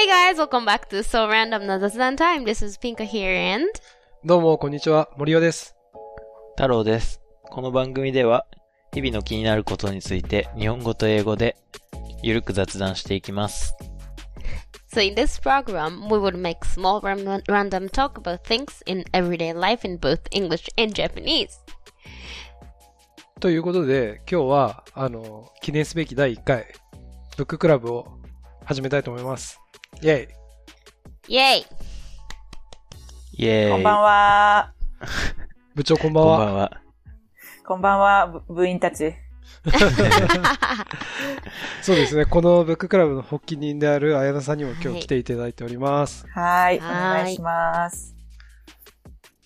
[0.00, 2.44] Hey guys, welcome back to So Random な雑談 Time.
[2.44, 3.68] This is Pinka here and
[4.24, 5.10] どうも、こんにちは。
[5.18, 5.76] 森尾です。
[6.56, 7.20] 太郎です。
[7.42, 8.46] この番組では、
[8.94, 11.58] 日々の気になることについて、日本語と英語で、
[12.22, 13.76] ゆるく雑談していきます。
[14.90, 19.86] so in this program, we would make small ram- random talk about things in everyday life
[19.86, 21.50] in both English and Japanese.
[23.38, 26.64] ということで、今日は、あの、記念すべき第1回、
[27.36, 28.08] ブッククラブを
[28.64, 29.59] 始めたいと思います。
[29.98, 30.28] イェイ!
[31.28, 33.70] イェーイ。
[33.70, 34.72] こんばんは。
[35.74, 36.38] 部長こんばんは。
[36.38, 36.70] こんばんは。
[37.66, 39.14] こんばんは、ぶ部員たち。
[41.82, 46.26] そうですね、このブッククラブの発起人である綾菜さんにも今はい日来ていただいております。
[46.28, 46.78] はい。
[46.78, 48.16] お願いします。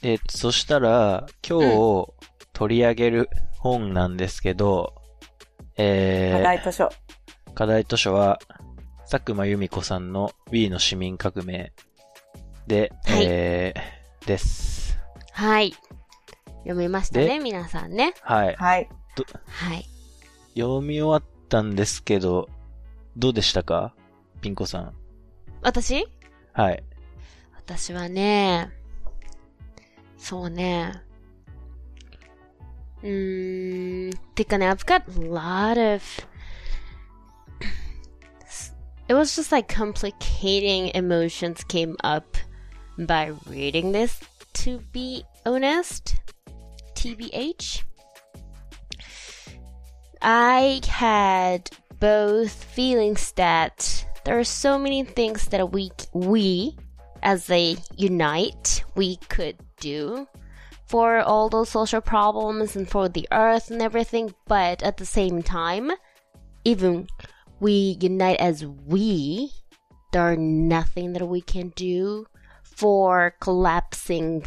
[0.02, 2.12] えっと、そしたら、今日、
[2.52, 4.94] 取り上げる本なんですけど、
[5.76, 6.88] えー、課題図書。
[7.56, 8.38] 課題図書は、
[9.06, 11.72] 佐久間由美子さんの Wii の市民革命
[12.66, 14.98] で、はいえー、です。
[15.32, 15.74] はい。
[16.62, 18.14] 読みましたね、で皆さんね。
[18.22, 18.56] はい。
[18.56, 18.88] はい。
[19.46, 19.86] はい。
[20.54, 22.48] 読み終わったんですけど、
[23.16, 23.94] どうでしたか？
[24.40, 24.94] ピンコさん。
[25.62, 26.08] 私？
[26.52, 26.82] はい。
[27.54, 28.70] 私はね、
[30.16, 31.02] そうね。
[33.02, 36.02] うーん、てかね、I've got a lot of,
[39.14, 42.36] it was just like complicating emotions came up
[42.98, 44.18] by reading this,
[44.54, 46.16] to be honest.
[46.96, 47.84] TBH.
[50.20, 56.76] I had both feelings that there are so many things that we, we,
[57.22, 60.26] as a unite, we could do
[60.86, 65.40] for all those social problems and for the earth and everything, but at the same
[65.40, 65.92] time,
[66.64, 67.06] even
[67.64, 69.50] we unite as we,
[70.12, 72.26] there are nothing that we can do
[72.62, 74.44] for collapsing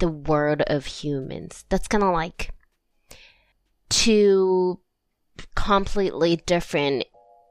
[0.00, 1.64] the world of humans.
[1.68, 2.50] That's kind of like
[3.88, 4.80] two
[5.54, 7.04] completely different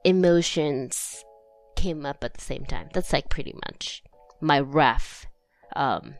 [0.03, 1.23] emotions
[1.77, 2.89] came up at the same time.
[2.93, 4.03] That's like pretty much
[4.41, 5.25] my rough
[5.73, 6.15] um,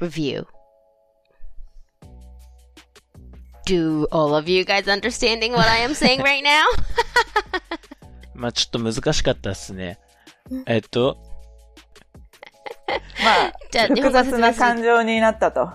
[0.00, 0.48] review.
[3.68, 6.64] Do all of you guys understanding what I am saying right now?
[8.34, 9.98] まあちょっと難しかったですね。
[10.66, 11.18] えっと、
[13.22, 15.68] まじゃああ、複雑な感情になったと。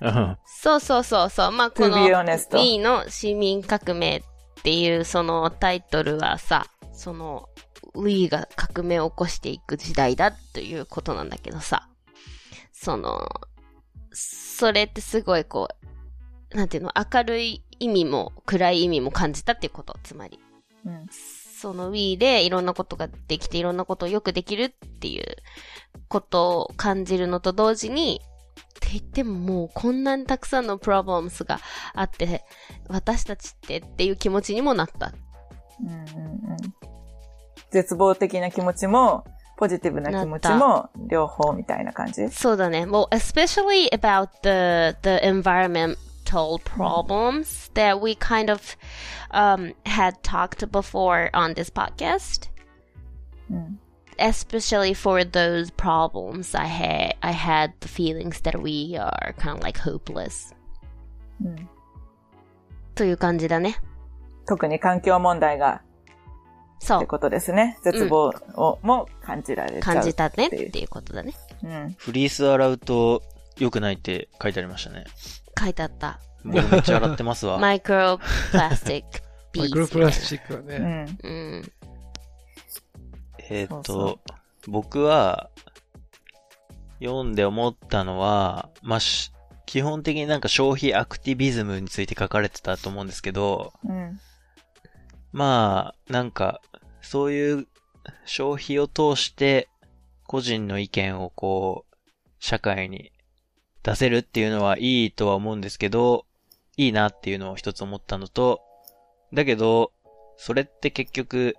[0.00, 1.52] うんそうそうそうそう。
[1.52, 2.04] まあ、この.
[2.52, 4.22] B の市民革命っ
[4.62, 7.48] ていうそのタイトルはさ、その
[7.94, 11.88] We が革命を起こしていく時代だということなんだけどさ、
[12.72, 13.26] その、
[14.12, 15.88] それってすごいこう、
[16.54, 20.38] なんていうの、明るい意味も暗い意味も感じたっていうこと、つまり。
[20.86, 21.06] うん。
[21.60, 24.70] その Wii でいろんなことができていろんなことをよくできるっ
[25.00, 25.24] ていう
[26.08, 28.20] ことを感じるのと同時に、
[28.76, 31.58] って言ってももうこんなにたくさんのプロブレムスが
[31.94, 32.44] あって、
[32.88, 35.12] 私たちってっていう気持ちにもなった。
[35.80, 36.56] うんうんうん。
[37.70, 39.24] 絶望的な気持ちも、
[39.56, 42.28] ポジティブな気持ちも、両方みたいな感じ？
[42.30, 42.86] そうだね。
[42.86, 45.18] もう especially about the, the
[46.28, 48.76] environmental problems that we kind of
[49.30, 52.48] um, had talked before on this podcast.
[53.50, 53.78] うん。
[54.18, 59.78] especially for those problems I had I had the feelings that we are kind of like
[59.78, 60.52] hopeless
[61.42, 61.68] うん。
[62.94, 63.76] という感じだね
[64.46, 65.82] 特に環境問題が
[66.80, 67.76] そうってことですね。
[67.82, 69.80] 絶望を、も感じられちゃう。
[69.82, 71.34] 感じたねっっていうていうことだね
[71.64, 71.94] うん。
[71.98, 73.22] フリース洗うと
[73.58, 75.04] 良くないって書いてありましたね。
[75.58, 77.58] 書いてあった僕めっちゃ洗ってますわ。
[77.58, 78.18] マイクロ
[78.50, 79.20] プラスティック
[79.52, 81.18] ビマイクロプラスチックはうね、ん。
[81.22, 81.72] うん
[83.50, 84.20] えっとそうそ
[84.68, 85.50] 僕は、
[87.00, 89.32] 読んで思ったのは、まあ、し
[89.66, 94.18] 基本的になんか消費アクティビズムについて書かれてたと思うんですけど、うん。
[95.32, 96.60] まあ、なんか、
[97.02, 97.66] そういう
[98.24, 99.68] 消費を通して
[100.26, 101.96] 個人の意見をこう、
[102.40, 103.12] 社会に
[103.88, 106.26] 出せるっていうのはいいとは思うんですけど、
[106.76, 108.60] いいなっていうのを一つ思ったのと、
[109.32, 109.92] だけど、
[110.36, 111.56] それって結局、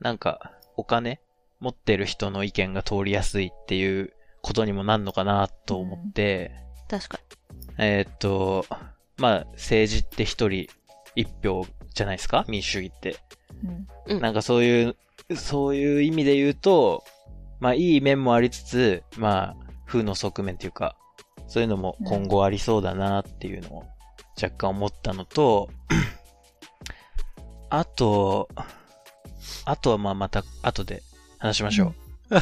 [0.00, 1.20] なんか、お金
[1.60, 6.50] 持ってる人の意見が通りやすいっていうことにもなんのかなと思って、
[6.88, 7.20] 確か
[7.78, 8.66] えーっと、
[9.18, 10.66] まあ、政治って一人
[11.14, 12.44] 一票じゃないですか？
[12.48, 13.16] 民主主義って。
[13.64, 13.86] うん。
[14.06, 14.96] うんなんかそういう、
[15.36, 17.04] そういう意味で言うと、
[17.60, 20.96] まあいい面もありつつ、まあ、負の側面っていうか、
[21.52, 23.84] そういうのも今後ありそうだなっていうのを
[24.42, 25.68] 若干思ったのと、
[27.68, 28.48] あと、
[29.66, 31.02] あとはまあまた後で
[31.38, 31.92] 話しましょ
[32.30, 32.36] う。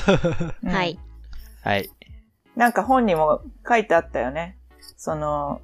[0.63, 0.97] うんはい。。
[1.63, 1.91] はい。
[2.55, 4.57] なんか本にも書いてあったよね。
[4.97, 5.61] その、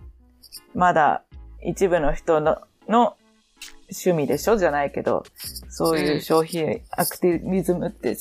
[0.75, 1.23] まだ
[1.63, 2.59] 一部の人の、
[2.89, 3.17] の
[3.89, 4.57] 趣味でしょ？
[4.57, 5.23] じゃないけど、
[5.69, 8.17] そういう消費アクティビズムって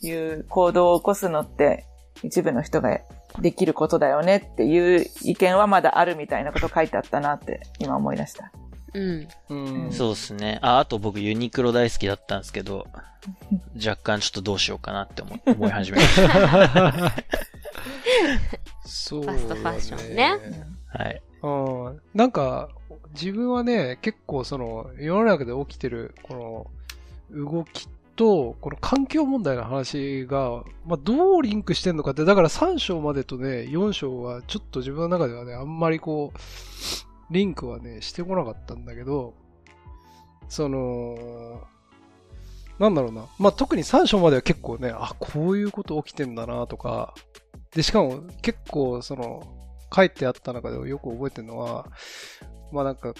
[0.00, 1.84] いう行動を起こすのって
[2.22, 2.98] 一部の人が
[3.40, 8.52] できることだよねっていう意見はまだあるみたいなこと書いてあったなって今思い出した。
[8.94, 9.28] うん。
[9.48, 9.92] うん。
[9.92, 10.58] そうですね。
[10.62, 12.86] あ、あと僕ユニクロ大好きだったんですけど、
[13.76, 16.20] 若干ちょっとどうしようかなって思思い始めまし
[18.84, 20.38] そう、ファストファッションね
[20.92, 20.98] た。
[21.04, 21.22] はい。
[21.42, 21.48] う
[21.90, 22.00] ん。
[22.14, 22.70] なんか、
[23.12, 26.70] 自分はね、結構その、世の中で起きてる、こ
[27.30, 36.38] の、動きと、この環境問題の話が、まあ、どうリンクしてんのかって、だから3章までとね、4章は、ちょっと自分の中ではね、あんまりこう、
[37.32, 39.34] リンクはね、してこなかったんだけど、
[40.48, 41.60] その、
[42.78, 43.26] なんだろうな。
[43.38, 47.14] まあ、特に3章までは結構ね、あ、こういうこと起きてんだなとか、
[47.74, 49.42] で、しかも結構その、
[49.94, 51.86] 書いてあった中でよく覚えてるのは、
[52.72, 53.14] まあなんか、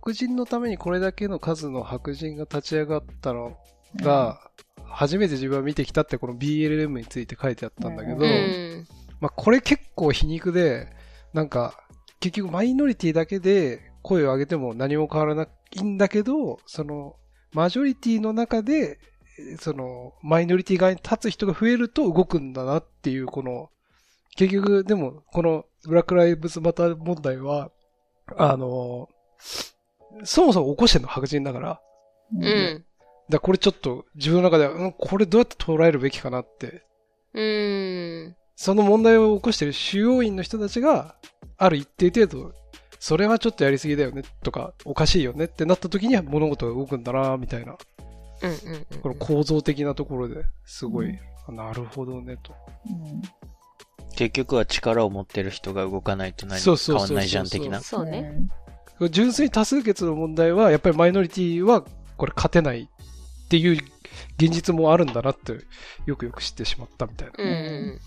[0.00, 3.56] 黒人のためにこれだけの数の白人が立ち上がったの
[3.96, 4.40] が、
[4.84, 8.18] 初めて自分は見てきたってこの BLM について書いてあったんだけど。
[9.20, 10.88] まあこれ結構皮肉で、
[11.32, 11.74] なんか、
[12.20, 17.16] 結局マイノリティだけで声を上げても何も変わらないんだけど、その、
[17.52, 18.98] マジョリティの中で、
[19.58, 23.70] その、マイノリティ側に立つ人が増えると動くんだなっていう、この、
[24.36, 27.70] 結局、でも、この、ブラックライブズマター問題は、
[28.36, 29.08] あの、
[30.24, 31.80] そもそも起こしてるの白人だから、
[32.34, 32.84] ううんん。
[33.32, 36.84] だこれちょっと自分の中では、うん、これどうやって捉えるべきかなって
[37.34, 38.36] うん。
[38.56, 41.16] その問題を起こしている主要員の人たちが、
[41.56, 42.52] ある一定程度、
[42.98, 47.76] それはちょっとやりすぎだよねとか、おかしいよねってなった時には物事が動くんだな、みたいな、
[48.42, 49.00] うんうんうん。
[49.00, 51.18] この構造的なところですごい、
[51.48, 52.54] あなるほどね、と。
[52.86, 53.22] うん
[54.14, 57.80] 結局は力を持ってる人が動かないと何そうそうそうそう変わんないじゃん的な。
[57.80, 58.46] そうね。
[59.10, 61.82] 純粋に多数決の問題は、やっぱりマイノリティは、
[62.18, 62.90] これ勝てない
[63.52, 63.72] っていう
[64.38, 65.58] 現実もあるんだなって、
[66.06, 67.32] よくよく知ってしまったみたいな。
[67.36, 68.00] うんうん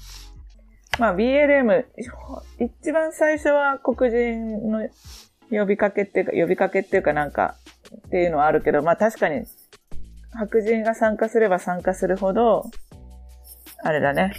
[0.97, 1.85] まあ BLM、
[2.57, 4.87] 一番最初は黒人の
[5.51, 7.57] 呼びかけっていうか、呼びかけっていうかなんか
[8.07, 9.45] っていうのはあるけど、まあ確かに
[10.33, 12.63] 白人が参加すれば参加するほど、
[13.83, 14.33] あれだね、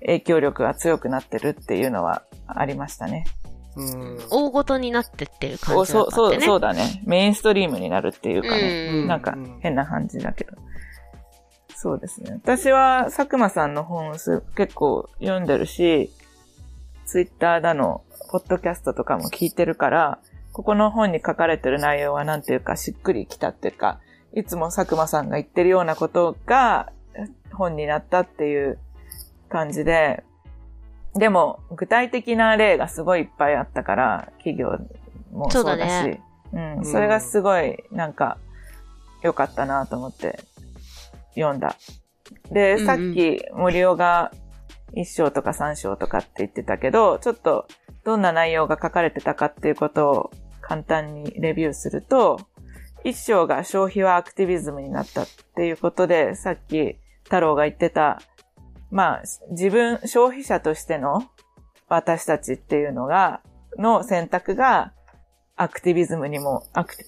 [0.00, 3.24] 影響力が強くなってるっていうのはありましたね。
[3.78, 4.18] うん。
[4.30, 6.46] 大ごとになってってる感おじだそう、そう、ったってね。
[6.46, 7.02] そうだね。
[7.06, 8.90] メインストリームになるっていうかね。
[8.92, 10.56] うんなんか変な感じだけど。
[11.74, 12.32] そうですね。
[12.32, 16.10] 私は佐久間さんの本をす結構読んでるし、
[17.06, 20.18] ツイッターだの、ポッドキャストとかも聞いてるから、
[20.52, 24.00] ここの本に書かれてる内容はなんていうかしっくりきたっていうか、
[24.34, 26.92] いつも佐久間さんが言ってるようなことが
[27.52, 28.78] 本になったっていう
[29.48, 30.24] 感じで、
[31.18, 34.78] でも具体的な例がすごいいっぱいあったから、企業
[35.32, 36.22] もそうだし、そうだね。
[36.52, 38.38] うん、それがすごいなんか
[39.22, 40.38] 良かったなと思って
[41.34, 41.76] 読んだ。
[42.50, 42.86] で、うんうん。
[42.86, 44.32] さっき森尾が
[44.96, 47.66] 1章とか3章とかって言ってたけど、ちょっと
[48.04, 50.30] どんな内容が書かれてたかっていうことを
[50.60, 52.40] 簡単にレビューすると、
[53.04, 58.20] 1章が消費はアクティビズムになったっていうことで、さっき太郎が言ってた、
[58.90, 61.24] まあ、自分、消費者としての
[61.88, 63.40] 私たちっていうのが、
[63.78, 64.92] の選択が
[65.56, 67.06] アクティビズムにも、アクティ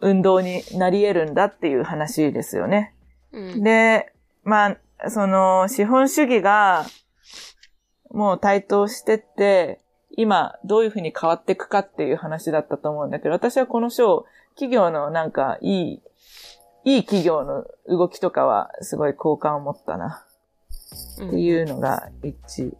[0.00, 2.94] 運動になり得るんだっていう話ですよね。
[3.32, 6.84] うんで、まあ、その、資本主義が、
[8.10, 9.80] もう台頭してって、
[10.16, 16.02] 今、どういうふうに変わっていくかっていう話だったと思うんだけど、私はこの章、企業のなんか、いい、
[16.84, 20.24] いい企業の動きとかは、すごい好感を持ったな。
[21.24, 22.76] っていうのが1。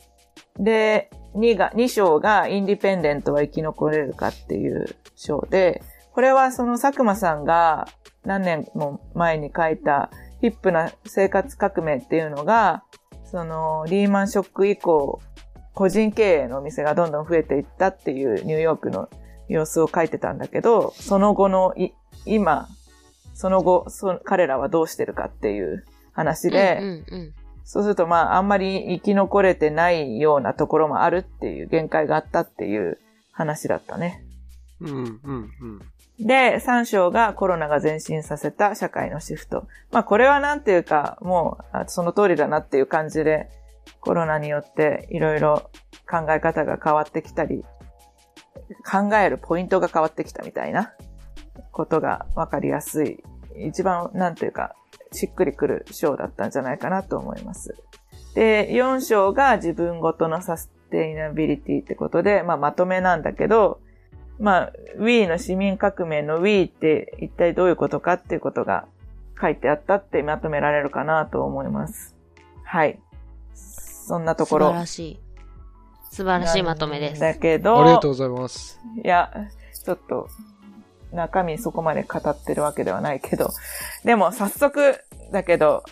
[0.59, 7.88] で、2が、2章がインディペンデントは生き残れるかっていう章で、これはその佐久間さんが
[8.25, 12.85] 何年も前に書いたヒップな生活革命っていうのが、
[13.25, 15.21] そのリーマンショック以降、
[15.75, 19.09] 個人経営のお店がどんどん増えていったっていうニューヨークの
[19.49, 21.90] 様子を書いてたんだけど、その後のい、
[22.26, 22.68] 今、
[23.35, 32.99] その後そ、彼らはどうしてるかっていう話で、うんうんそうすると、まあ、あんまり生き残れてないようなところもあるっていう限界があったっていう
[33.33, 34.25] 話だったね。
[34.80, 35.80] うん、うん、うん。
[36.26, 39.66] で、3章がコロナが前進させた社会のシフト。
[39.90, 43.49] まあ、これはなんていうか、もう、あその通りだなっていう感じで、
[44.00, 45.71] コロナによっていろいろ
[46.09, 47.64] 考え方が変わってきたり、
[48.85, 50.92] 考えるポイントが変わってきたみたいな
[51.73, 53.23] ことがわかりやすい
[53.56, 54.75] 一番、なんていうか、
[55.14, 57.75] しっくりくる章だったんじゃないかなと思います。
[58.35, 63.80] で、4章が自分ごとのサステイナビリティってことで、まあ、まとめなんだけど、
[64.38, 68.87] まあ、Wii の市民革命の Wii って一体どういうことかっていうことが
[69.40, 72.16] 書いてあったってまとめられるかなと思います。
[72.64, 72.99] はい。
[73.54, 74.66] そんなところ。
[74.66, 75.21] 素晴らしい。
[76.11, 77.21] 素晴らしいまとめです。
[77.21, 78.80] だけど、ありがとうございます。
[79.02, 79.33] いや、
[79.85, 80.28] ちょっと、
[81.14, 83.50] 中身そこまで語ってるわけではないけど、
[84.04, 85.00] でも早速
[85.33, 85.83] だけど、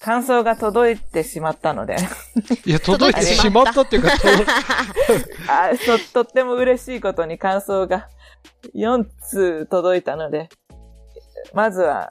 [0.00, 1.96] 感想が届いてしまったので、
[2.64, 4.28] いや、届いてしまったっていうか、と
[5.48, 8.08] あそ、とっても嬉しいことに感想が
[8.74, 10.48] 4通届いたので、
[11.54, 12.10] まずは、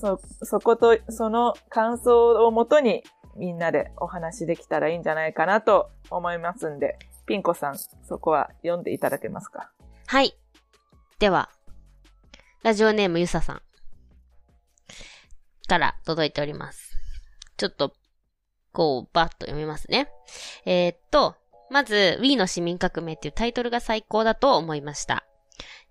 [0.00, 3.04] そ、そこと、その感想をもとに
[3.36, 9.70] みんなでお話できたらいいんじゃないかなと思いますんで、ピンコさん、そこは読んでいただけますか？
[10.06, 10.36] はい。
[11.18, 11.50] では、
[12.62, 13.62] ラジオネームゆささん
[15.66, 16.96] から届いております。
[17.56, 17.92] ちょっと、
[18.72, 20.08] こう、バッと読みますね。
[20.64, 21.34] えーっと、
[21.70, 25.24] まず、Wii の市民革命っていうタイトルが最高だと思いました。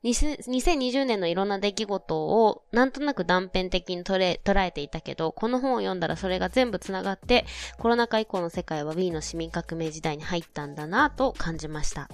[0.03, 4.17] 2020年のいろんな出来事をなんとなく断片的に捉
[4.63, 7.45] えていたけど、この本を読んだらそれが全部繋がって、
[7.79, 12.09] コロナ禍以降の世界は Wii の市民革命時代に入ったんだなぁと感じました。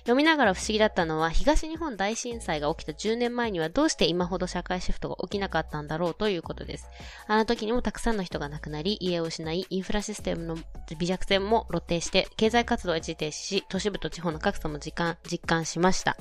[0.00, 6.88] 読みながら不思議だったのは、東日本大震災が起きた10年前にはどうして今ほど社会シフトが起きなかったんだろうということです。
[7.26, 10.56] あの時にもたくさんの人が亡くなり、家を失い、インフラシステムの
[10.98, 16.16] 微弱性も露呈して、経済活動を一時停止し、都市部と地方の格差も実感実感しました。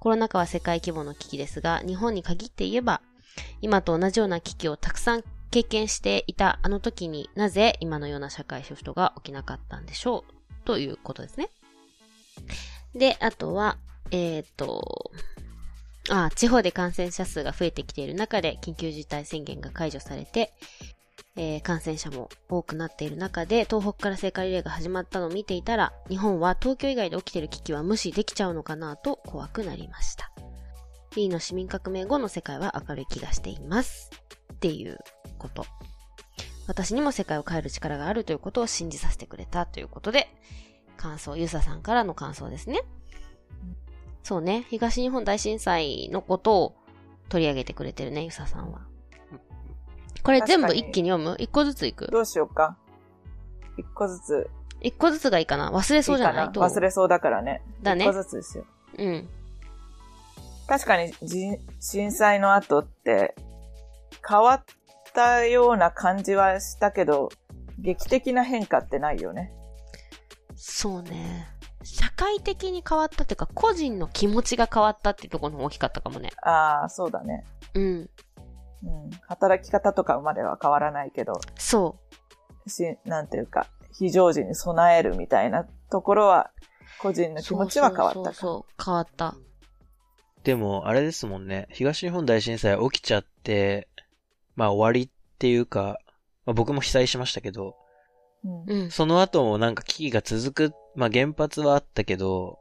[0.00, 3.00] コロナ禍は世界規模の危機ですが、日本に限って言えば、
[3.60, 10.66] 今と同じような危機をたくさん経験していたあの時になぜ今のような社会シフトが起きなかったんでしょう？
[10.66, 11.48] ということですね。
[12.94, 13.78] で、あとは、
[14.10, 15.10] えっ、と、
[16.10, 20.52] あ、地方で感染者数が増えてきている中で緊急事態宣言が解除されて、
[21.36, 30.32] えー感染者も多くなっている中で、東北から聖火リレーが始まったのを見ていたら、日本は東京以外で起きている危機は無視できちゃうのかなと怖くなりました。
[31.14, 34.10] B の市民革命後の世界は明るい気がしています。
[34.52, 34.98] っていう
[35.38, 35.64] こと。
[36.66, 40.28] 私にも世界を変える力があるということを信じさせてくれたということで、
[40.98, 42.82] 感想、ゆささんからの感想ですね。
[44.22, 46.76] そうね、東日本大震災のことを
[47.30, 48.80] 取り上げてくれてるね、ゆささんは。
[50.22, 51.36] これ全部一気に読む？
[51.38, 52.08] 一個ずついく？
[52.08, 52.76] どうしようか。
[53.78, 54.50] 一個ずつ
[54.80, 55.70] 一個ずつがいいかな？
[55.70, 56.52] 忘れそうじゃない？
[56.52, 56.64] どう？
[56.64, 57.62] な忘れそうだからね。
[57.82, 58.66] だね一個ずつですよ。
[58.98, 59.28] うん。
[60.66, 63.34] 確かにじ震災の後って
[64.28, 64.64] 変わっ
[65.14, 67.30] たような感じはしたけど、
[67.78, 69.54] 劇的な変化ってないよね。
[70.58, 71.46] そうね。
[71.84, 76.30] 社会的に変わったっていうか、個人の気持ちが変わったっていうところの大きかったかもね。
[76.42, 77.44] ああ、そうだね。
[77.74, 77.84] うん。
[77.84, 79.10] うん。
[79.28, 81.98] 働き方とかまでは変わらないけど、そ
[82.68, 86.50] し、なんていうか、非常時に備えるみたいなところは、
[87.00, 87.42] 個人のう。
[87.42, 88.14] 気持ちは変わったか。
[88.14, 89.34] そうそうそう、変わった。
[90.44, 91.68] でも、あれですもんね。
[91.70, 93.88] 東日本大震災起きちゃって、
[94.56, 95.98] まあ終わりっていうか、
[96.46, 97.76] まあ僕も被災しましたけど、
[98.44, 98.90] うんうん。
[98.90, 102.58] その後もなんか危機が続く、まあ原発はあったけど、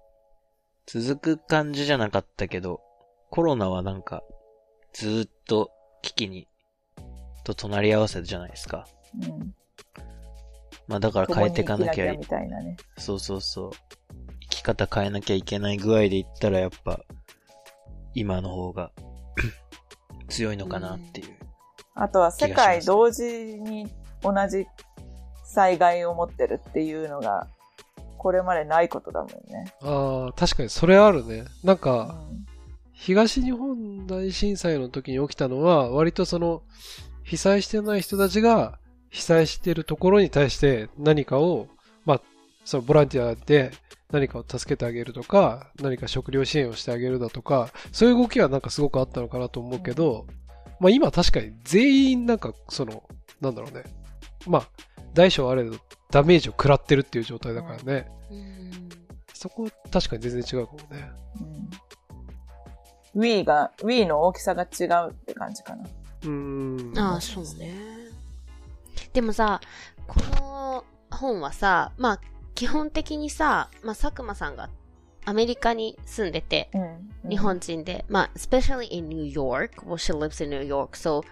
[0.86, 2.81] 続く感じじゃなかったけど、
[3.29, 4.24] コロナはなんか、
[4.93, 6.48] ずーっと危機に、
[7.43, 8.88] と隣り合わせじゃないですか。
[9.22, 9.53] うん。
[10.88, 12.77] まあだから変えていかなきゃ共に生きないなね。
[12.98, 13.72] そうそうそう。
[14.41, 17.01] 生き方変えなきゃいけない具合で言ったらやっぱ、
[18.13, 18.91] 今の方が
[20.29, 21.38] 強いのかなっていう。
[21.93, 23.24] あとは世界同時
[23.60, 23.91] に
[24.22, 24.65] 同じ
[25.47, 27.47] 災害を持ってるっていうのが、
[28.17, 29.73] これまでないことだもんね。
[29.81, 31.45] ああ、確かにそれあるね。
[31.63, 32.45] なんうか、ん
[32.91, 36.63] 東日本大震災の時に起きたのは、割とその、
[37.23, 41.67] 被災してない人たちが、被災してるところに対して何かを、
[42.05, 42.21] まあ、
[42.65, 43.71] そのボランティアで
[44.11, 50.25] 何かを助けてあげるとか、何か食料支援をしてあげるだとか、そういう動きはなんかすごくあったのかなと思うけど、
[50.79, 53.03] まあ今確かに全員なんかその、
[53.41, 53.83] なんだろうね。
[54.47, 54.67] まあ、
[55.17, 55.75] 大小あれど
[56.12, 58.07] ダメージを食らってるっていう状態だからね。
[58.29, 58.89] うん。
[59.33, 61.12] そこ確かに全然違うかもね。
[63.15, 63.21] うん。
[63.21, 65.86] Wii が、Wii の大きさが違うって感じかな。
[66.24, 67.00] うーん。
[67.00, 67.74] ああ、そうね。
[69.12, 69.59] でもさ、
[70.05, 72.21] この本はさ、まあ、
[72.53, 74.69] 基本的にさ、まあ、佐久間さんが
[75.25, 77.29] アメリカに住んでて、うん。
[77.29, 81.24] 日本人で、まあ、especially in New York, well, she lives in New York, so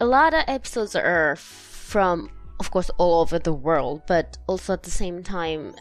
[0.00, 4.82] a lot of episodes are from, of course, all over the world, but also at
[4.82, 5.74] the same time,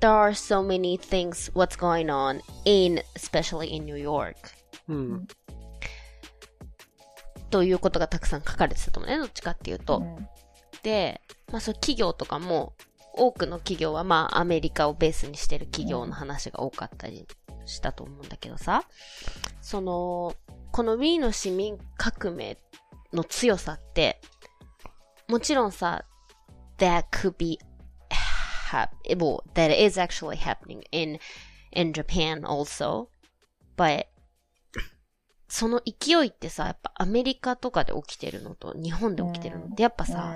[0.00, 4.36] there are so many things what's going on in, especially in New York.
[4.88, 5.28] うん。
[7.50, 9.18] ということがたくさん書かれてたと思うね。
[9.18, 9.98] どっちかっていうと。
[9.98, 10.28] うん
[10.82, 12.72] で、まあそう企業とかも、
[13.14, 17.26] 多くの企業はまあアメリカをベースにしてる企業の話が多かったり
[17.66, 18.84] したと思うんだけどさ、
[19.60, 20.34] その、
[20.70, 22.58] この Wii の市民革命
[23.12, 24.20] の強さって、
[25.27, 26.05] もちろんさ、
[26.77, 27.59] that could be,
[28.69, 31.19] hap- well, that is actually happening in,
[31.71, 33.07] in Japan also,
[33.77, 34.05] but
[35.47, 40.35] その勢いってさ、やっぱアメリカとかで起きてるのと日本で起きてるのってやっぱさ、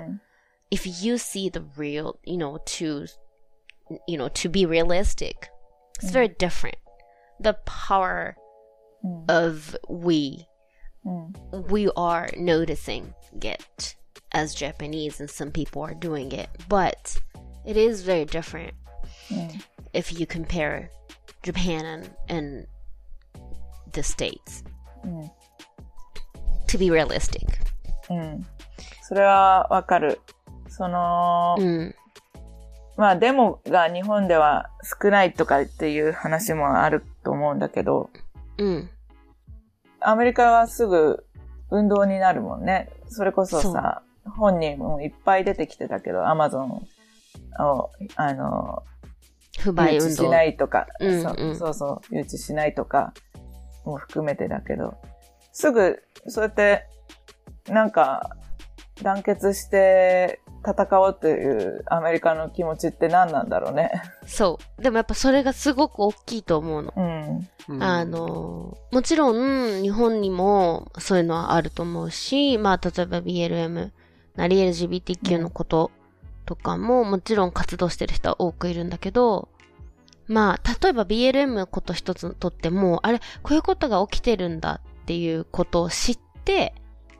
[0.70, 3.06] if you see the real, you know, to,
[4.06, 5.50] you know, to be realistic,
[6.00, 6.76] it's very different.
[7.40, 8.34] The power
[9.02, 9.24] うん。
[9.28, 10.46] of we,
[11.04, 11.32] うん。
[11.68, 13.96] we are noticing it
[14.33, 17.17] As Japanese and some people are doing it, but
[17.65, 18.73] it is very different
[19.31, 19.49] うん。
[19.93, 20.89] if you compare
[21.43, 22.67] Japan and, and
[23.91, 24.63] the States.
[25.03, 25.31] うん。
[26.67, 27.45] To be realistic.
[28.09, 28.45] うん。
[29.03, 30.19] それはわかる。
[30.67, 31.95] その、うん。
[32.97, 34.69] まあデモが日本では
[35.01, 38.09] 少ないとかっていう話もあると思うんだけど、
[38.57, 38.89] うん。
[39.99, 41.25] アメリカはすぐ
[41.71, 42.89] 運動になるもんね。
[43.07, 46.87] それこそさ、本人もいっぱい出てきてたけど、アマゾン
[47.59, 48.83] を、あの、
[49.59, 50.05] 不買運動。
[50.05, 53.13] 誘致しないとか、うんそううんそうそう、誘致しないとか
[53.85, 54.95] も含めてだけど、
[55.51, 56.87] すぐ、そうやって、
[57.67, 58.37] なんか、
[59.01, 63.91] 団結して戦おうっていうアメリカの気持ちって何なんだろうね。
[64.25, 64.81] そう。
[64.81, 66.93] でもやっぱそれがすごく大きいと思うの。
[66.95, 67.49] うん。
[67.75, 73.91] うんあ、の、もちろん日本にもそういうのはあると思うし、まあ例えば BLM
[74.35, 75.91] なり LGBTQ のこと
[76.45, 79.49] とかももちろん活動してる人は多くいるんだけど、
[80.27, 86.73] まあ例えば BLM のこと一つとっても、あれ、こういうことが起きてるんだっていうことを知って、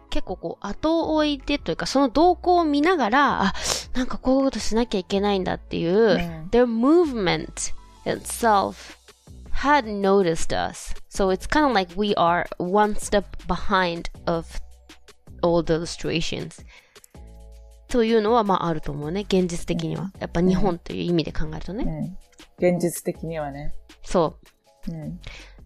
[0.09, 3.53] 結構こう後追いでというかその動向を見ながら、あ、
[3.93, 7.73] なんかこういうことしなきゃいけないんだっていう、うん their movement
[8.05, 8.95] itself
[9.51, 10.93] had noticed us.
[11.09, 14.61] So it's kind of like we are one step behind of
[15.41, 16.63] all those situations.
[17.93, 20.11] というのはまああると思うね、現実的には。
[20.17, 22.17] やっぱ日本という意味で考えるとね。
[22.59, 22.73] うん。
[22.73, 23.75] 現実的にはね。
[24.01, 24.39] そ
[24.87, 24.91] う。
[24.91, 25.19] うん。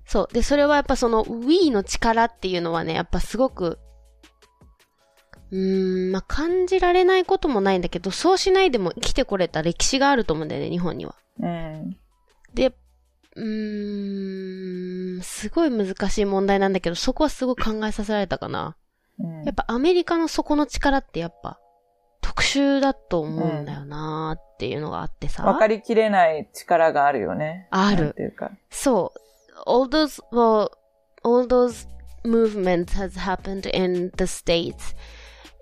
[0.06, 0.34] そう。
[0.34, 3.80] で、それはやっぱその We の力っていうのはね、やっぱすごく、
[5.52, 11.16] うーん、まあ、感じられないこともないんだけど、そうしないでも生きてこれた歴史があると思うんだよね、日本には。
[11.40, 11.98] うん。
[12.54, 12.76] で、
[13.38, 18.76] うーん、すごい難しい問題なんだけど、そこはすごい考えさせられたかな。
[19.18, 21.60] うんやっぱアメリカの底の力ってやっぱ
[22.27, 25.45] 特殊だと思うんだよなーっていうのがあってさ。
[25.45, 27.69] わかりきれない力があるよね。
[27.71, 28.51] あるなんていうか。
[28.71, 29.23] そう。
[29.67, 30.71] all those, well,
[31.25, 31.87] all those
[32.25, 34.95] movements has happened in the States.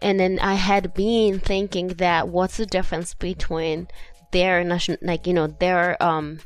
[0.03, 3.88] And then I had been thinking that what's the difference between
[4.33, 6.40] their national, like, you know, their, um,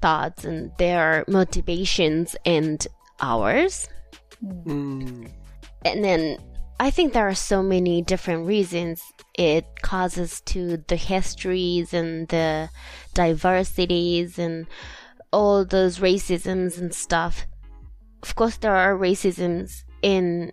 [0.00, 2.86] thoughts and their motivations and
[3.20, 3.88] ours.
[4.66, 5.30] うん。
[5.84, 6.38] And then
[6.78, 9.02] I think there are so many different reasons
[9.34, 12.70] it causes to the histories and the
[13.12, 14.66] diversities and
[15.30, 17.46] all those racisms and stuff.
[18.22, 20.52] Of course, there are racisms in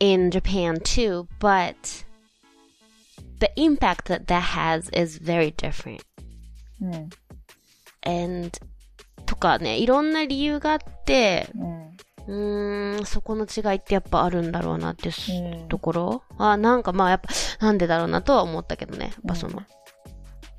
[0.00, 2.04] in Japan too, but
[3.38, 6.02] the impact that that has is very different.
[6.80, 7.10] うん。
[8.02, 8.50] And
[9.26, 11.83] とかね、いろんな理由があって、うん。
[12.27, 19.05] うーん、そこの違いってやっぱあるんだろうなってすうんところ、あ、なんかまあやっぱ、なんでだろうなとは思ったけどね。
[19.05, 19.65] やっぱその、ま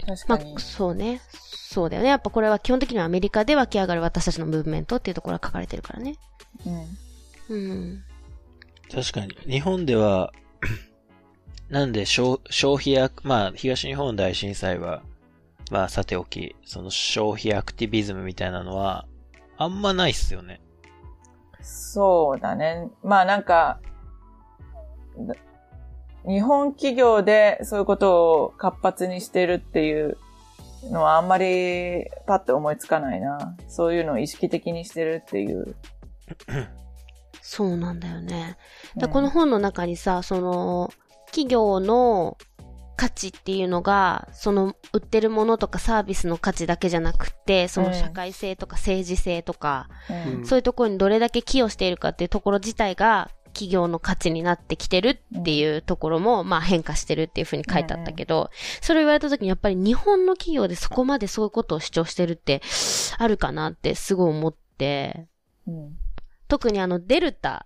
[0.06, 0.60] 確かにあ。
[0.60, 1.20] そうね。
[1.76, 2.08] そうだよね。
[2.08, 6.16] やっぱこれは基本的にはアメリカで湧き上がる私たちのムーブメントっていうところが書かれてるからね。
[7.48, 7.56] うん。
[7.56, 8.04] うん。
[8.92, 9.36] 確かに。
[9.52, 10.32] 日本では、
[11.68, 15.02] なんで消消費や、まあ、東日本大震災は、
[15.72, 19.06] まあ、さておき、その消費アクティビズムみたいなのは、
[19.58, 20.60] あんまないっすよね。
[21.66, 22.88] そうだね。
[23.02, 23.80] まあなんか、
[25.18, 25.34] だ
[26.24, 30.16] 日本企業でそういうことを活発にしてるっていう
[30.90, 33.56] のはあんまりパッと思いつかないな。
[33.68, 35.74] そういうのを意識的にしてるっていう。
[37.42, 38.58] そうなんだよね。
[38.96, 40.92] だうんこの本の中にさ、その、
[41.26, 42.38] 企業の
[42.96, 50.38] 価値っていうのが、その売ってるものとかサービスの価値だけじゃなくて、その社会性とか政治性とか、うん。
[50.40, 62.62] うんそういうところにどれだけ寄与しているかっていうところ自体が企業の価値になってきてるっていうところも、まあ変化してるっていうふうに書いてあったけど、それを言われた時にやっぱり日本の企業でそこまでそういうことを主張してるって
[63.18, 65.26] あるかなってすごい思って、
[65.66, 65.96] うん。
[66.48, 67.65] 特にあのデルタ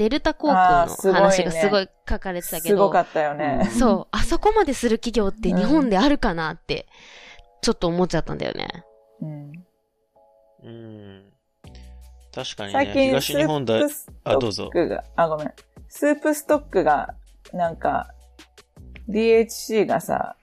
[0.00, 3.70] デルタ航あ空のーすごいね話がすごい書かれてたけど、すごかったよね。
[3.78, 6.86] そう、あそこまでする企業って日本であるかなって、
[7.60, 8.82] ちょっと思っちゃったんだよね。
[9.20, 9.52] うん
[10.64, 11.24] うん。
[12.34, 15.52] 確かにね、最近、東日本だスープスあどうぞトックが、あ、ごめん。
[15.90, 17.14] スープストックが、
[17.52, 18.08] なんか、
[19.10, 20.36] DHC がさ、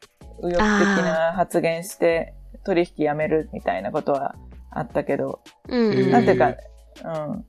[0.43, 4.35] 右翼的な発言して、取引やめるみたいなことは
[4.69, 6.53] あったけど、うん、なんていうか、
[7.03, 7.45] うん。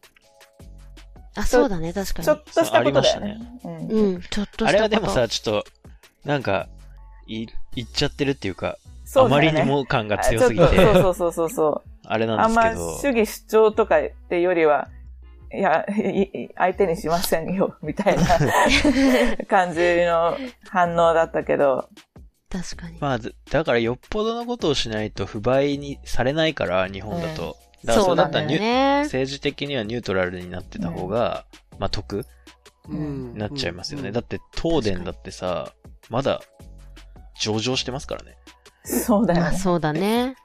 [1.35, 2.27] あ、そうだね、確かに。
[2.27, 3.39] ちょっとしたことだよね。
[3.63, 4.67] そううんうん、ちょっとしたこと。
[4.67, 5.71] あれはでもさ、ちょっと、
[6.25, 6.69] なんか、
[7.27, 11.91] い、言っちゃってるっていうか、そうねあまりにも感が強すぎて、そうそうそうそう。
[12.07, 14.89] あれあなんですけど、んま主義主張とかってよりは、
[15.53, 18.25] いや、 いい相手にしませんよ、 みたいな
[19.49, 20.37] 感じの
[20.69, 21.89] 反応だったけど、
[22.51, 22.99] 確かに。
[23.01, 27.57] まあ、ずだからよっぽどのことをしないと不買にされないから、日本だと。
[27.85, 29.01] だからそうだったらニュ、ね。
[29.05, 31.45] 政治的にはニュートラルになってた方が、
[31.79, 32.25] まあ得
[32.89, 34.09] うんになっちゃいますよね。
[34.09, 35.73] うんだって東電だってさ、
[36.11, 36.41] まだ
[37.39, 38.37] 上場してますからね。
[38.85, 39.57] まあ、そうだよね。
[39.57, 40.37] そうだね。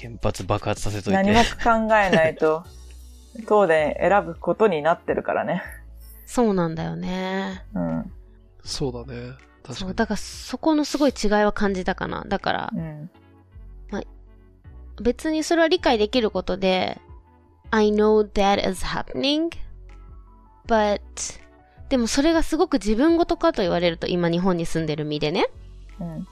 [0.00, 1.50] 原発爆発させとい何もて。
[1.62, 2.64] 考えないと、
[3.40, 5.62] 東電選ぶことになってるからね。
[6.26, 7.64] そうなんだよね。
[7.74, 8.12] うん。
[8.62, 9.32] そうだね。
[9.62, 9.96] 確そう、かに。
[9.96, 12.24] だからそこのすごい違いは感じたかな。
[12.28, 13.10] だから、うん。
[15.00, 17.00] 別にそれは理解できることで、
[17.70, 19.50] I know that is happening,
[20.66, 21.00] but,
[21.88, 25.46] でもそれがすごく自分ごとかと言われると、今日本に住んでる身でね、
[26.00, 26.26] うん。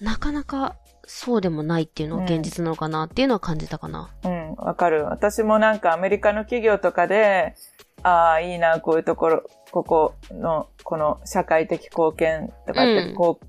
[0.00, 4.10] なかなかそうでもないっていうのが現実なのかなっていうのは感じたかな。
[4.24, 4.54] うん。
[4.54, 5.04] わかる。
[5.04, 7.54] 私もなんかアメリカの企業とかで、
[8.02, 13.46] ああ、いいな、こういうところ、ここの、この社会的貢献とかって、うんこう、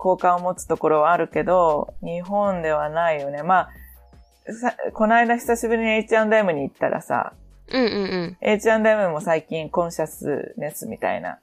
[0.00, 3.42] 好感を持つところはあるけど、日本ではないよね。
[3.42, 3.68] ま
[4.48, 7.34] あ、さこの間久しぶりに H&M に行ったらさ、
[7.68, 7.96] うんうんう
[8.28, 8.36] ん。
[8.40, 11.38] H&M も最近コンシャスネスみたいな、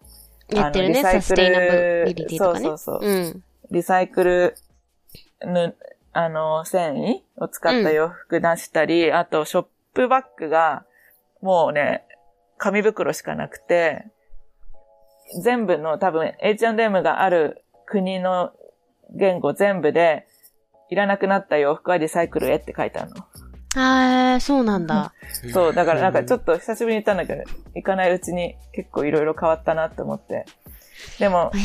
[0.50, 2.38] やってるね、あのリサイクルね。
[2.38, 3.43] そうそうそううん。
[3.70, 4.56] リサイクル
[5.46, 5.76] ぬ、
[6.13, 10.84] あの、繊維を使った洋服出したり、あとショップバッグが、
[11.43, 12.06] もうね、
[12.58, 14.08] 紙袋しかなくて、
[15.43, 18.52] 全部の多分 H&M がある国の
[19.15, 20.28] 言語全部で、
[20.89, 23.26] いらなくなった洋服はリサイクルへって書いてあるの。
[23.76, 25.13] あー、そうなんだ。
[25.52, 27.43] そう、だからなんかちょっっと久しぶりに行ったんだけど、
[27.76, 30.45] 行かないうちに結構いろいろ変わったなって思って。
[31.19, 31.58] でも、え？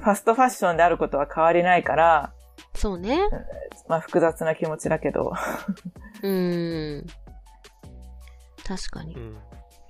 [0.00, 2.32] ファストファッションであることは変わりないから、
[2.74, 3.18] そうね。
[3.88, 5.32] まあ複雑な気持ちだけど。
[6.22, 7.06] うーん。
[8.66, 9.18] 確かにう。
[9.18, 9.36] ん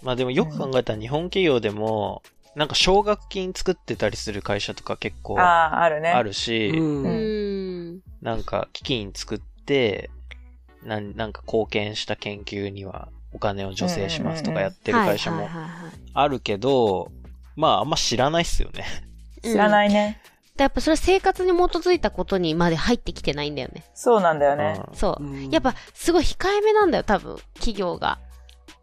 [0.03, 2.23] まあでもよく考えたら日本企業でも、
[2.59, 6.23] なんか奨学金作ってたりする会社とか結構あああ、あるね。
[6.23, 8.01] るし、ううん。
[8.21, 10.11] なんか基金作って、
[10.83, 15.49] なんなんか貢献した研究にはお金を助成しますとかやってる会社も
[16.15, 17.13] あるけど、
[17.55, 18.85] まああんま知らないっすよね。
[19.43, 20.21] 知らないね。
[20.57, 23.85] でやっぱそれは生活に基づいたことにまで入ってきてないんだよね。
[23.95, 24.81] そうなんだよね。
[24.95, 25.25] そう。
[25.25, 28.19] うんやっぱすごい控えめなんだよ、多分、企業が。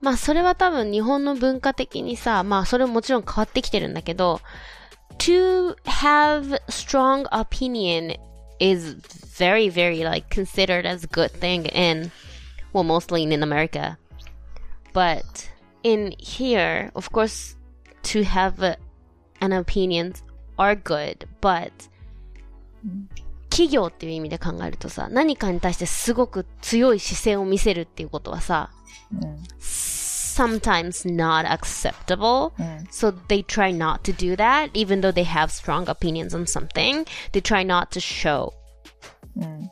[0.05, 4.39] まあそれは多分日本の文化的にさ、まあそれももちろん変わってきてるんだけど、
[5.17, 8.15] to have strong opinion
[8.59, 8.97] is
[9.35, 12.11] very, very like considered as a good thing in,
[12.71, 13.97] well mostly in America.
[14.93, 15.49] But
[15.81, 17.57] in here, of course,
[18.03, 18.77] to have
[19.41, 20.13] an opinion
[20.59, 21.71] are good, but
[23.49, 28.69] 企業っていう意味で考えるとさ、何かに対してすごく強い姿勢を見せるっていうことはさ、
[29.11, 29.43] うん。
[30.35, 32.51] Sometimes not acceptable.
[32.59, 32.87] うん。
[32.91, 37.05] So they try not to do that, even though they have strong opinions on something.
[37.31, 38.51] They try not to show.
[39.37, 39.71] うん。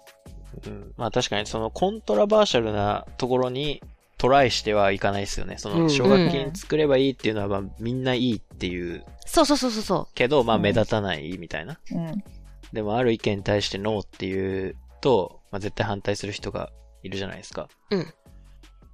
[0.66, 3.82] うんまあ確かにそのコントラバーシャルなところに
[4.18, 5.58] トライしてはいかないですよね。
[5.58, 11.80] そうんの奨学金作ればいいっていうのはまあみんないいっていうそうそうそうそうそけど、まあうん目立たないみたいな。
[11.92, 12.24] うん。
[12.72, 16.72] でもある意見に対してノーっていうと、まあ絶対反対する人が
[17.04, 17.68] いるじゃないですか。
[17.92, 18.14] うん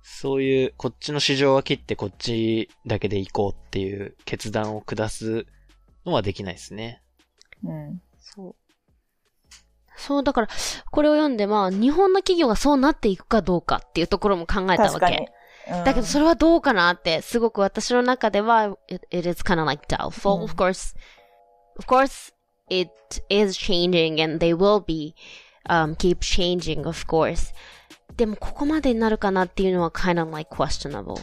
[0.02, 5.46] そういう、こっちの市場は切ってこっちだけで行こうっていう決断を下す
[6.06, 7.02] のはできないですね。
[7.64, 7.90] うん。
[7.90, 8.02] う。
[8.20, 8.56] そう。
[9.98, 10.48] そう、だから、
[10.92, 15.24] これを読んで、まあ、日本の企業がそうなっていくかどうかっていうところも考えたわ確かにけ。。
[15.24, 20.38] うんだけど、それはどうかなって、すごく私の中では、it, it is kind of like doubtful.
[20.38, 20.96] うん Of course,
[21.78, 22.34] of course,
[22.70, 22.90] it
[23.30, 25.14] is changing and they will be,
[25.68, 27.54] um, keep changing, of course.
[28.20, 31.16] でも、ここまでになるかなっていうのは kind of like questionable.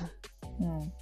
[0.59, 0.93] うん。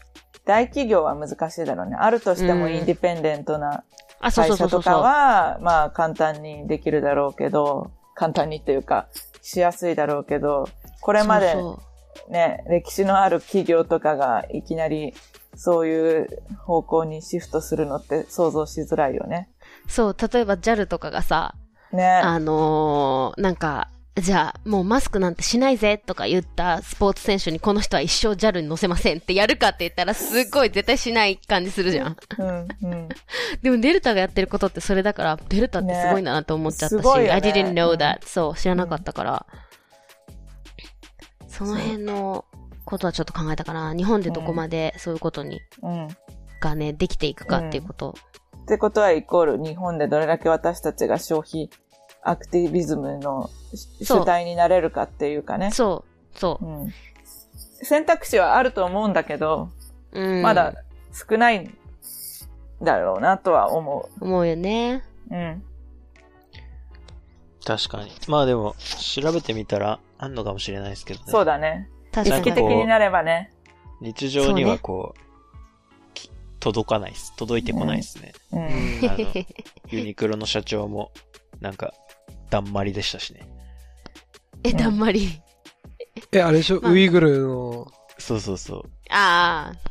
[0.44, 1.96] 大企業は難しいだろうね。
[1.96, 3.84] あるとしてもうんインディペンデントな
[4.20, 4.94] 会社とかそうそうそうそう。
[5.02, 9.06] は、まあ簡単にできるだろうけど、簡単にっていうか、
[9.40, 10.68] しやすいだろうけど、
[11.00, 11.80] これまでそ
[12.28, 15.14] うね、歴史のある企業とかがいきなり
[15.54, 19.48] そういう方向にシフトするのって想像しづらいよね。
[19.86, 21.54] そう、例えば JAL とかがさ、
[21.92, 22.04] ね。
[22.04, 32.16] あのーなんか、じゃあ、もうマスクなんてしないぜとか言ったスポーツ選手にこの人は一生 JAL に乗せませんってやるかって言ったらすっごい絶対しない感じするじゃん。
[32.38, 33.08] うん、うん。
[33.62, 39.46] でもデルタがやってることってそれだから、デルタってすごいなと思っちゃったし、ねね I didn't know うん that、そう、知らなかったから、
[41.48, 42.44] その辺の
[42.84, 43.94] ことはちょっと考えたかな。
[43.94, 46.08] 日本でどこまでそういうことに、うん。
[46.60, 48.14] がね、できていくかっていうこと。
[48.62, 51.68] ってことはイコール日本でどれだけ私たちが消費
[52.24, 53.50] アクティビズムの
[54.02, 55.70] 主体になれるかっていうかね。
[55.70, 56.94] そう、そううん。
[57.82, 59.68] 選択肢はあると思うんだけど、
[60.12, 60.20] う。
[60.20, 60.42] うん。
[60.42, 60.74] まだ
[61.12, 61.76] 少ないん
[62.82, 65.04] だろうなとは思思うよね。
[65.30, 65.34] う。
[65.34, 65.62] うん。
[67.64, 68.10] 確かに。
[68.26, 71.26] まあでも、調べてみたら、あんのかもしれないですけどね。
[71.28, 71.88] そうだね。
[72.12, 72.44] 意確かに。
[72.44, 73.52] 識的になればね。
[74.00, 75.20] 日常にはこう、
[76.14, 77.34] き届かないっす。
[77.36, 78.32] 届いてこないですね。
[78.52, 79.46] うん。
[79.90, 81.10] ユニクロの社長も、
[81.60, 81.92] なんか、
[82.54, 83.48] だんまりでしたしね。
[84.62, 85.42] え、だんまり。
[86.30, 88.82] え、あれでしょ、まあウイグルの、そうそうそう。
[89.10, 89.90] ああ。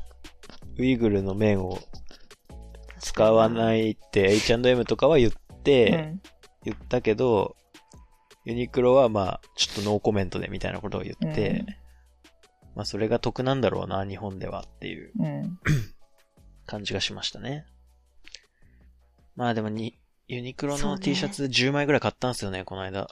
[0.78, 1.78] ウイグルの麺を
[3.02, 5.32] 使わないって H&M とかは言っ
[5.64, 6.22] て、うん
[6.64, 7.58] 言ったけど、
[8.46, 11.66] ユニクロはまあ、ちょっとノーコメントでみたいなことを言って、うん
[12.76, 15.60] まあそれが得なんだろうな、日本ではっていううん。
[16.66, 17.66] 感じがしましたね。
[19.36, 23.08] まあでもに、ユニクロの T シャツ10枚ぐらい買ったんですよね、この間。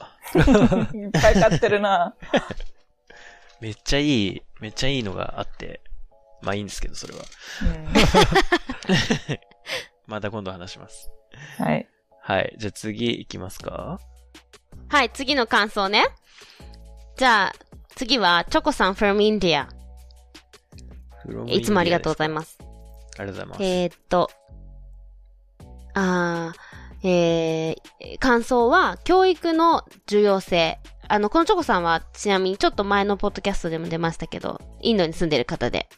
[0.94, 2.14] いっぱい買ってるな。
[3.60, 5.82] めっちゃいい、めっちゃいいのがあって、
[6.40, 7.22] まあいいんですけど、それは。
[10.06, 11.10] また今度話します。
[11.58, 11.66] うん。
[11.66, 11.88] はい。
[12.22, 12.54] はい。
[12.58, 14.00] じゃあ次行きますか
[14.88, 16.04] はい、次の感想ね。
[17.16, 17.52] じゃあ、
[17.94, 19.68] 次は、チョコさん from India。
[21.46, 22.32] いつもありがとうございす。
[22.32, 22.58] ます。
[22.60, 23.62] ありがとうございます。
[23.62, 24.30] えーっと、
[25.94, 30.78] あー、えー、感想は、教育の重要性。
[31.08, 35.88] あの、このチョコさんは、ちなみにちょっと前のポッドキャストでも出ましたけど、インドに住んでる方で。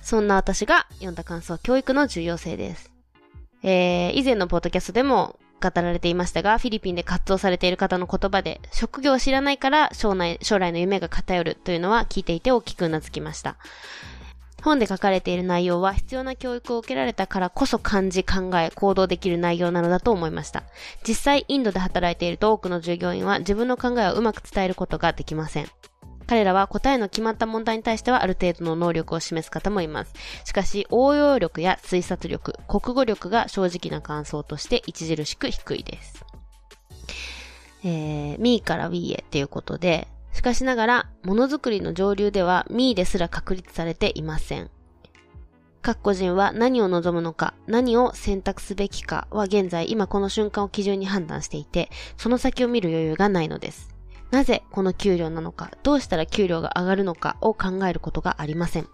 [0.00, 2.92] そんな私が読んだ感想は、教育の重要性です。
[3.62, 13.56] えー、以前のポッドキャストでも語られていましたが、フィリピンで活動されている方の言葉で、職業を知らないから将来将来の夢が偏るというのは聞いていて大きくうなずきました。
[14.62, 20.62] 本で書かれている内容は必要な教育を受けられたからこそ感じ、考え、行動できる内容なのだと思いました。
[21.06, 25.66] 実際、インドで働いていると多くの従業員は自分の考えをうまく伝えることができません。
[26.26, 30.14] 彼らは答えの決まった問題に対してはある程度の能力を示す方もいます。
[30.44, 36.24] しかし、応用力や推察力、国語力が正直な感想として著しく低いです。
[37.84, 44.70] えー、ミーから We へっていうことで、しかしながら、ものづくりの上流ではミーですら確立されていません。
[45.82, 53.92] 各個人は何を望むのか、何を選択すべきかは現在今この瞬間を基準に判断していて、その先を見る余裕がないのです。
[54.30, 58.88] なぜこの給料なのか、どうしたら給料が上がるのかを考えることがありません。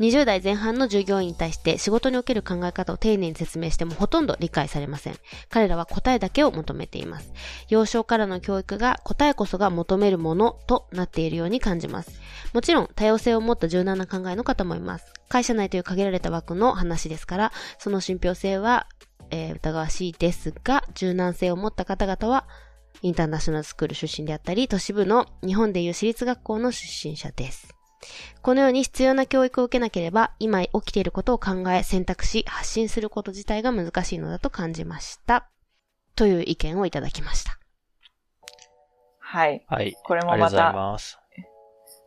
[0.00, 5.16] 20代前半の従業員に対して仕事における考え方を丁寧に説明してもほとんど理解されません。
[5.48, 7.32] 彼らは答えだけを求めています。
[7.68, 12.20] 幼少からの教育が答えこそが求めるものとなっているように感じます。
[12.52, 15.12] もちろん多様性を持った柔軟な考えの方もいます。
[15.28, 18.86] 会社内という限られた枠の話ですから、その信憑性は、
[19.30, 22.46] えー疑わしいですが、柔軟性を持った方々は、
[23.00, 27.81] インターナショナルスクール出身であったり、都市部の日本でいう私立学校の出身者です。
[28.42, 35.48] このように必要な教育を受けなければ、今起きていることを考え、選択し、発信すること自体が難しいのだと感じました。
[36.14, 37.58] という意見をいただきました。
[39.18, 39.64] はい。
[39.66, 39.94] はい。
[40.04, 41.22] これもありがとうございまた。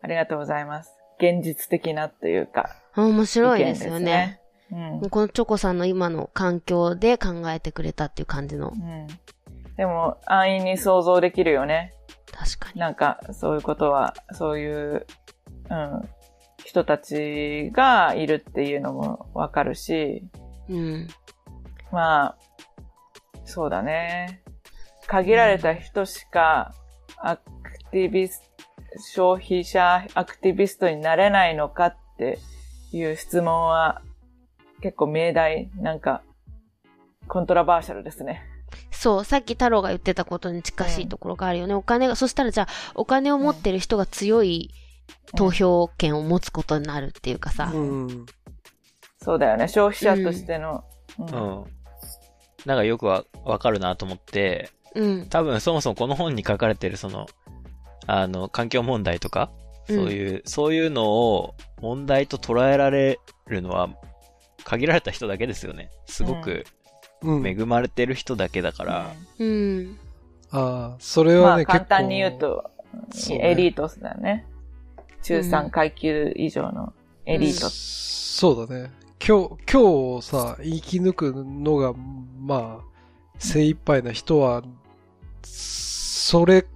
[0.04, 0.92] ありがとうございます。
[1.18, 4.40] 現実的なというか、面白いですよね。。
[4.72, 5.10] うん。
[5.10, 8.74] このチョコさんの今の環境で考えてくれたっていう感じの。
[8.76, 9.08] うん。
[9.76, 11.94] でも、安易に想像できるよね。
[12.32, 12.80] 確かに。
[12.80, 15.06] なんか、そういうことは、そういう、
[15.70, 16.10] うん、
[16.64, 20.24] 人たちがいるっていうのもわかるし、
[20.70, 21.08] うん。
[21.92, 22.38] まあ、
[23.46, 24.42] そうだね。
[25.08, 26.74] 限られた人しか、
[27.18, 27.44] アク
[27.92, 28.42] ティビス
[29.14, 32.40] 消費者アクティビストになれないのかって
[32.92, 34.02] いう質問は、
[34.82, 36.22] 結構命題、なんか、
[37.28, 38.44] コントラバーシャルですね。
[38.92, 41.74] そう、さっき太郎が言ってたことに近しいところがあるよね。
[41.74, 44.72] お金が、そしたらじゃあ、お金を持ってる人が強い
[45.36, 47.72] 投票権を持つことになるっていうかさ。
[47.74, 48.26] うん。
[49.22, 49.68] そうだよね。
[49.68, 50.84] 消費者としての。
[51.20, 51.64] うんうん。
[52.66, 55.26] なんかよくわ、わかるなと思って、うん。
[55.28, 57.28] 多分そもそもこの本に書かれてるその、
[58.08, 59.52] あの、環境問題とか、
[59.88, 63.90] そういう、そういうのを問題と捉えられるのは、
[64.64, 65.90] 限られた人だけですよね。
[66.06, 66.66] すごく
[67.22, 67.48] うん。
[67.48, 69.14] 恵まれてる人だけだから。
[69.40, 69.98] うん。
[70.52, 72.72] ああ、それまあはね、簡単に言う結と、
[73.30, 74.46] ねエリートだね。
[75.26, 76.94] 中3階級以上の
[77.26, 77.70] エリート。
[77.72, 78.92] そうだね。
[79.26, 82.86] 今日、今日さ、生き抜くのが、まあ、
[83.40, 84.62] 精一杯な人は、
[85.44, 86.68] それ、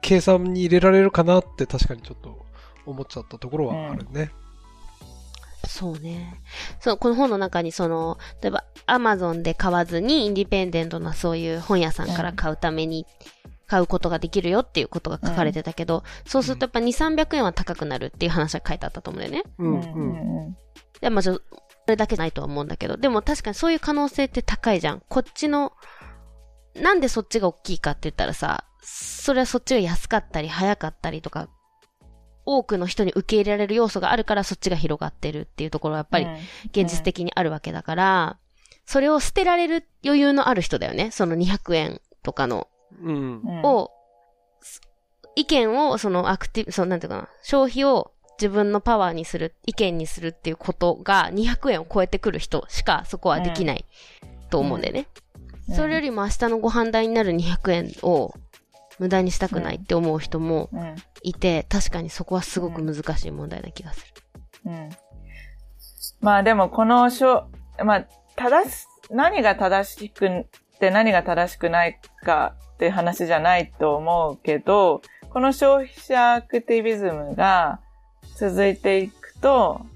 [0.00, 2.46] 計算に入れられるかなって確かにちょっと
[2.86, 4.30] 思っちゃったところはあるね。
[5.68, 6.40] そうね。
[6.80, 13.06] そう、この本の中にその、例えば、アマゾンで買わずに、インディペンデントなそういう本屋さんから買うために、
[13.72, 19.50] 買うことができるよっていうことが書かれてたけど、そうするとやっぱ2、300円は高くなるっていう話が書いてあったと思うんだよね。
[19.56, 20.48] うん、ううん。
[20.48, 20.56] ん
[21.00, 21.40] で、まあ、ちょそ
[21.88, 25.02] れだけないとは思うんだけど、でも確かにそういう可能性って高いじゃん。
[25.08, 25.72] こっちの、
[26.74, 31.48] なんでそっちが大きいかって言ったらさ、それはそっちが安かったり早かったりとか、
[32.44, 36.26] 多くの人に受け入れられる要素があるからそっちが広がってるっていうところはやっぱり
[36.66, 38.38] 現実的にあるわけだから、
[38.84, 41.10] それを捨てられる余裕のある人だよね。
[41.10, 42.60] その200円とかの、うん。
[42.60, 42.71] うん
[43.64, 43.90] を、
[45.34, 53.84] 意見を、そのアクティブ、そのなんていうかな、消費を自分のパワーにする、意見にするっていうことが200円を超えてくる人しかそこはできない
[54.50, 55.06] と思うんだよね。
[55.74, 58.34] それよりも明日のご飯代になる200円を
[58.98, 60.96] 無駄にしたくないって思う人もうん。
[61.22, 64.22] いて、確かにそこはすごく難しい問題な気がする。
[64.66, 64.90] うん。
[66.20, 67.48] まあでもこのしょ、
[67.84, 70.46] まあ、正し、何が正しく
[70.82, 77.78] て何が正しくないかっていう話じゃないと思うけど、この消費者アクティビズムが
[78.34, 79.86] 続いていくと、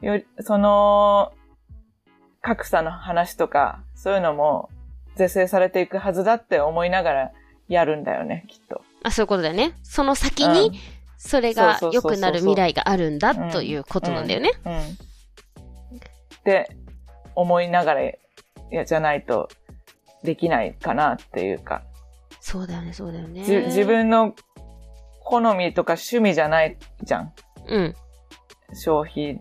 [0.00, 1.34] より、その、
[2.40, 4.70] 格差の話とか、そういうのも
[5.16, 7.32] 是正されていくはずだって思いながら
[7.68, 8.80] やるんだよね、きっと。
[9.02, 9.74] あ、そういうことだよね。
[9.82, 10.80] その先うんに、
[11.18, 14.52] それが良くなる未来があるんだということなんだよね。
[14.64, 14.78] うん。
[14.78, 14.86] っ
[16.42, 16.74] て
[17.34, 18.18] 思いながら、い
[18.70, 19.50] や、じゃないと
[20.26, 21.82] できないかなっていうか、
[22.40, 23.42] そうだよね、そうだよね。
[23.44, 24.34] じ自分の
[25.24, 27.32] 好みとか趣味じゃないじゃん。
[27.66, 27.94] うん。
[28.74, 29.40] 消費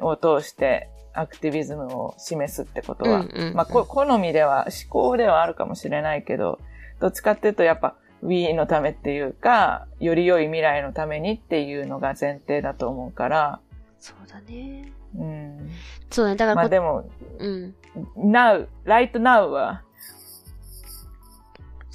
[0.00, 3.20] を通してアクティビズムを示すってことは。
[3.20, 6.58] うんうんうんまあ、こ好みでは、思考ではあるかもしれないけど、
[7.00, 13.60] どっちかっていうとやっぱ We のためっていうか、より良い未来のためにっていうのが前提だと思うから、
[13.98, 14.92] そうだね。
[15.16, 15.70] うん。
[16.10, 16.36] そうだね。
[16.36, 17.74] だからこ、まあでも、うん。
[18.16, 19.82] now, right now は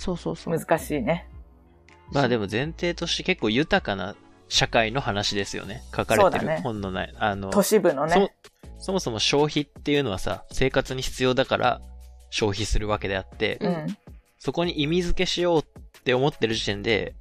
[0.04, 0.58] そうそうそう。
[0.58, 1.30] 難しいね。
[2.12, 4.16] まあでも前提として結構豊かな
[4.50, 5.82] 社会の話ですよね。
[5.96, 7.13] 書かれてる本のない。
[7.18, 8.34] あの、都市部のね。
[8.80, 11.82] そもそも消費っていうのはさ、生活に必要だから
[12.32, 13.98] 消費するわけであって、うん。
[14.39, 17.16] そこに意味付けしようって思ってる時点で、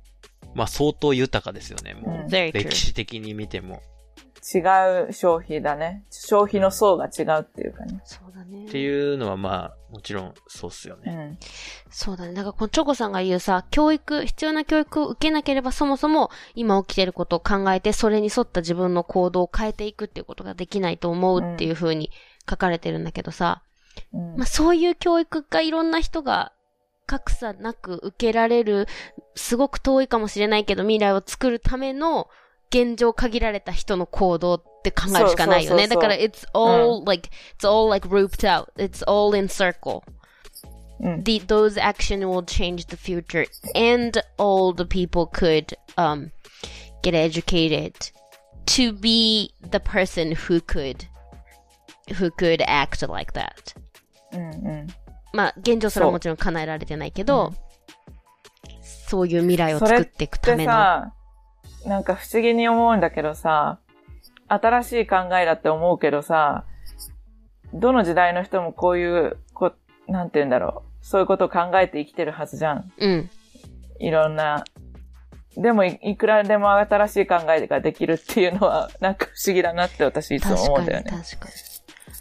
[0.56, 2.30] まあ相当豊かですよね、もう。
[2.32, 3.80] 歴史的に見ても。
[4.42, 4.58] 違
[5.08, 6.04] う消費だね。
[6.10, 8.00] 消費の層が違うっていうかね。
[8.04, 8.66] そうだね。
[8.66, 11.12] っていうのはまあ、もちろんそうっすよね。
[11.12, 11.38] うん。
[11.90, 12.34] そうだね。
[12.34, 22.10] だからこのチョコさんが言うさ、教育、必要な教育を受けなければそもそも今起きてることを考えて、それに沿った自分の行動を変えていくっていうことができないと思うっていう風に
[22.50, 23.62] 書かれてるんだけどさ、
[24.12, 26.52] うんまあそういう教育がいろんな人が
[27.06, 28.86] 格差なく受けられる、
[29.34, 32.28] すごく遠いかもしれないけど未来を作るための
[32.72, 35.88] 現状限られた人の行動って考えるしかないよね。
[35.88, 38.72] だから it's all like, it's all like grouped out.
[38.76, 40.02] It's all in circle.
[41.00, 41.24] うん。
[41.24, 46.30] the, those action will change the future and all the people could um
[47.02, 47.94] get educated
[48.66, 51.06] to be the person who could
[52.18, 53.74] who could act like that
[54.32, 54.86] うんうん。
[55.34, 57.52] まあ現状それはもちろん叶えられてないけど、
[58.82, 61.12] そういう未来を作っていくたでめのさ、
[61.86, 63.78] なんか不思議に思うんだけどさ、
[64.48, 66.64] 新しい考えだって思うけどさ、
[67.74, 69.72] どの時代の人もこういう、こ
[70.08, 71.04] なんて言うんだろう。
[71.04, 72.92] そういうことを考えて生きてるはずじゃん。
[72.98, 73.30] うん
[73.98, 74.64] いろんな。
[75.56, 81.10] でもい、いくらでも新しい考えができるっていうのは、 なんか不思議だなって私いつも思うんだよね。
[81.10, 81.72] 確かに、うん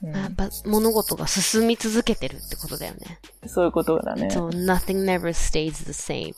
[0.03, 3.19] やっぱ物事が進み続けてるってことだよね。
[3.45, 4.31] そういうことだね。
[4.31, 6.33] そう、nothing never stays the same.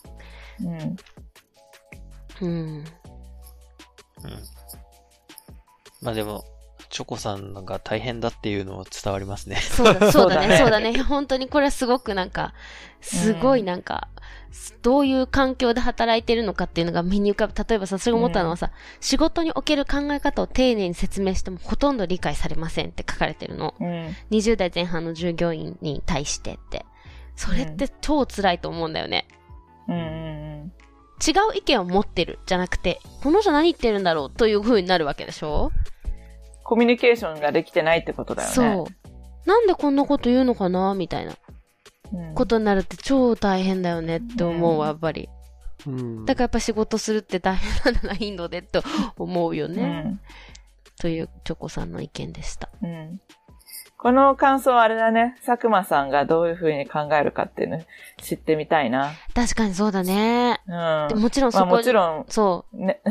[2.42, 2.48] うん。
[2.48, 2.86] うん。
[4.24, 4.32] うん。
[6.02, 6.44] まあでも、
[6.90, 9.56] チョコさんが大変だっていうのは伝わりますね。
[9.56, 11.02] そうだ、 そうだね、そそうだね。
[11.02, 12.54] 本当にこれはすごくなんか、
[13.02, 14.10] すごいなんか、
[14.84, 17.54] どういう環境で働いてるのかっていうのが目に浮かぶ。
[17.68, 23.74] 例えばさ、それを思ったのはさ、仕事における考え方を丁寧に説明してもほとんど理解されませんって書かれてるの。
[23.80, 23.88] うん。
[24.30, 26.86] 20代前半の従業員に対してって。
[27.36, 29.26] それって超辛いと思うんだよね。
[29.88, 30.23] うんうん
[31.26, 35.72] 違う意見を持ってるじゃなくて、この人何言ってるんだろうという風になるわけでしょ？
[36.64, 38.56] コミュニケーションができてないってことだよね。
[38.56, 39.48] そう。
[39.48, 41.34] なんでこんなこと言うのかなみたいな
[42.14, 42.36] うん。
[42.36, 45.30] ことになるって超大変だよねって思うわ、やっぱり。
[45.86, 46.26] うん。
[46.26, 48.82] だからやっぱ仕事するって大変なんだな、インドでって
[49.18, 49.86] 思うようね。
[49.86, 50.22] ん。
[51.00, 52.70] というチョコさんの意見でした。
[52.82, 53.20] うん。
[54.04, 55.38] この感想はあれだね。
[55.46, 57.80] 佐久間さんがどういうふうに考えるかっていうの
[58.22, 59.14] 知ってみたいな。
[59.34, 60.60] 確かにそうだね。
[60.68, 60.72] う
[61.06, 61.08] ん。
[61.08, 63.02] でもちろんまあそこ、もちろん、そね、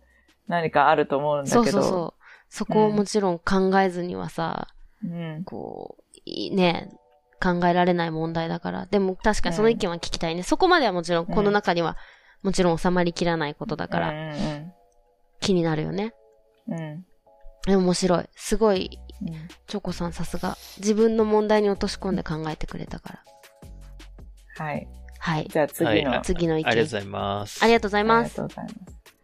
[0.48, 1.82] 何かあると思うんう、そうだけど。
[1.82, 2.22] そうそう。
[2.50, 4.68] そこをもちろん考えずにはさ、
[5.02, 5.42] うん。
[5.44, 6.90] こう、いいね、
[7.42, 8.84] 考えられない問題だから。
[8.84, 10.42] でも確かにその意見は聞きたいね。
[10.42, 11.96] そこまではもちろんこの中には、
[12.42, 14.72] もちろん収まりきらないことだからうん
[15.40, 16.12] 気になるよね。
[16.68, 17.06] うん
[17.68, 18.28] 面白い。
[18.34, 19.48] すごい、うん。
[19.66, 20.56] チョコさんさすが。
[20.78, 23.20] 自分の問題に落とし込んで考えてくれたか
[24.58, 24.64] ら。
[24.64, 24.88] はい。
[25.18, 25.48] はい。
[25.48, 26.10] じゃあ次の。
[26.10, 26.70] はい次の意見。
[26.70, 27.64] ありがとうございます。
[27.64, 28.42] ありがとうございあます。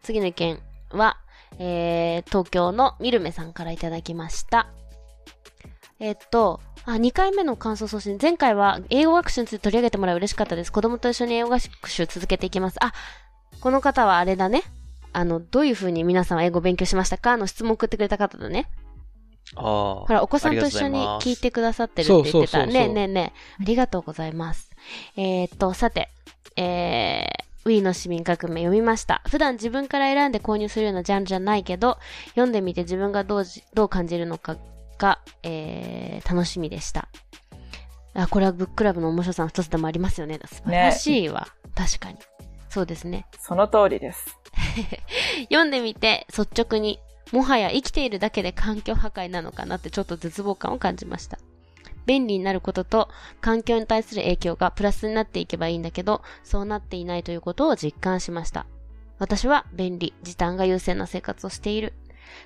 [0.01, 0.59] 次の意見
[0.91, 1.17] は、
[1.59, 4.67] えー、東京のミルメさんからいただきました。
[5.99, 8.17] えーっと、あ、2回目の感想送信。
[8.21, 10.71] 前回は英語学習について取り上げてもらい嬉しかったです。
[10.71, 12.77] 子供と一緒に英語学習続けていきます。
[12.81, 12.93] あ、
[13.59, 14.63] この方はあれだね。
[15.11, 17.35] あの、どういう風に皆さんは英語を勉強しましたか？
[17.35, 18.69] の質問を送ってくれた方だね。
[19.55, 19.95] ああ。
[20.01, 22.65] ほら、お子さんと一緒に聞いてくださってるって言ってた。
[22.65, 23.61] ねえねえねえ。
[23.61, 24.69] ありがとうございます。
[25.15, 26.09] えー、っと、さて、
[26.55, 29.21] えー、ウィーの市民革命読みました。
[29.27, 31.97] 普段自分から選んで購入するようなジャンルじゃないけど、
[32.29, 34.57] 読んでみて自分がどうじどう感じるのか
[34.97, 37.09] が、えー、楽しみでした。
[38.13, 40.39] あ、これはブッククラブの面白さの一つでもありますよね。
[40.45, 41.47] 素晴らしいわ。
[41.75, 42.17] 確かに。
[42.69, 43.25] そうですね。
[43.39, 44.37] その通りです。
[45.49, 46.99] 読んでみて率直に
[47.31, 51.37] もはや生きているだけで環境破壊なのかなってちょっと絶望感を感じました。
[52.05, 53.09] 便利になることと
[53.39, 58.65] 環境に対する影響がプラスになっていけばいいんだけど、そうなっていないということを実感しました。
[59.19, 61.93] 私は便利、時短が優先な生活をしている。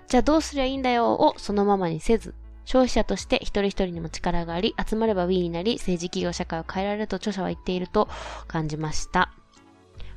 [0.07, 8.09] じゃあどうすりゃいいんだよをそのままにせず、消費者として一人一人にも力があり、集まれば Wii になり、政治企業社会を変えられると著者は言っていると
[8.47, 9.31] 感じました。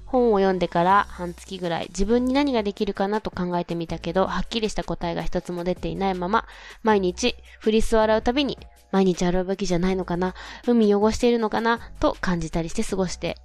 [0.06, 6.46] 本を読んでから半月ぐらい自分に何ができるかなと考えてみたけど、はっきりした答えが一つも出ていないまま、
[6.82, 8.58] 毎日フリスを洗うたびに、
[8.92, 10.34] 毎日洗うべきじゃないのかな、
[10.66, 13.36] 海汚しているのかな、と感じたりして過ごして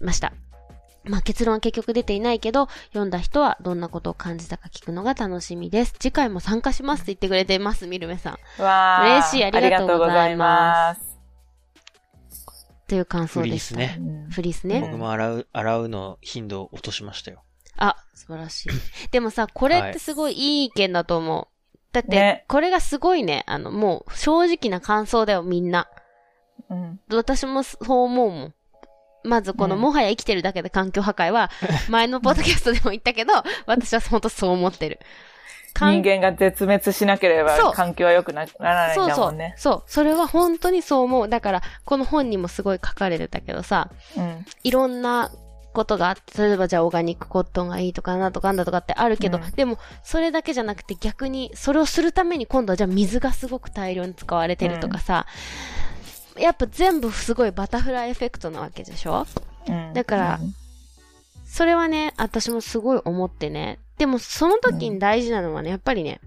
[0.00, 0.32] ました。
[1.04, 5.94] まあ結論は結局出ていないけど、読んだ人はどんなことを感じたか聞くのが楽しみです。
[5.98, 8.62] 次回も参加しますって言ってくれてます、ミルメさん。
[8.62, 11.07] わー嬉しいありがとうございます
[12.88, 13.74] という感想でした。
[13.76, 14.80] フリースねうんフリースね。
[14.80, 17.44] 僕も洗う、洗うの頻度を落としましたよ。
[17.76, 18.68] あ、素晴らしい。
[19.12, 21.48] でもさ、これってすごいいい意見だと思う。
[21.92, 25.88] だってね、これがすごいね、あの、もう正直な感想だよ、みんな。
[26.70, 27.00] うん。
[27.10, 28.54] 私もそう思うもん。
[29.24, 31.50] まずこの、うんもはや生きてるだけで環境破壊は、
[31.88, 33.32] 前のポッドキャストでも言ったけど、
[33.66, 34.98] 私は本当そう思ってる。
[35.78, 39.52] 環人間が絶滅しなけれそうば環境は良くなならないんそうそだもね。。
[39.56, 39.82] うんそう。
[39.86, 41.28] それは本当にそう思う。
[41.28, 44.44] だから、この本にもすごい書かれてたけどさ、うん。
[44.64, 45.30] いろんな
[45.72, 55.26] ことがあって、例えばじゃあオーガニックコットンがいいとかなんとかなんだとかってあるけど、うんでもそれだけじゃなくて逆にそれをするために今度はじゃあ水がすごく大量に使われてるとかさ、
[56.36, 59.26] やっぱ全部すごいバタフライエフェクトなわけでしょ？
[59.68, 60.40] うんだから
[61.46, 63.78] それはね、私もすごい思ってね。
[63.98, 66.20] でもその時に大事なのはね、やっぱりね、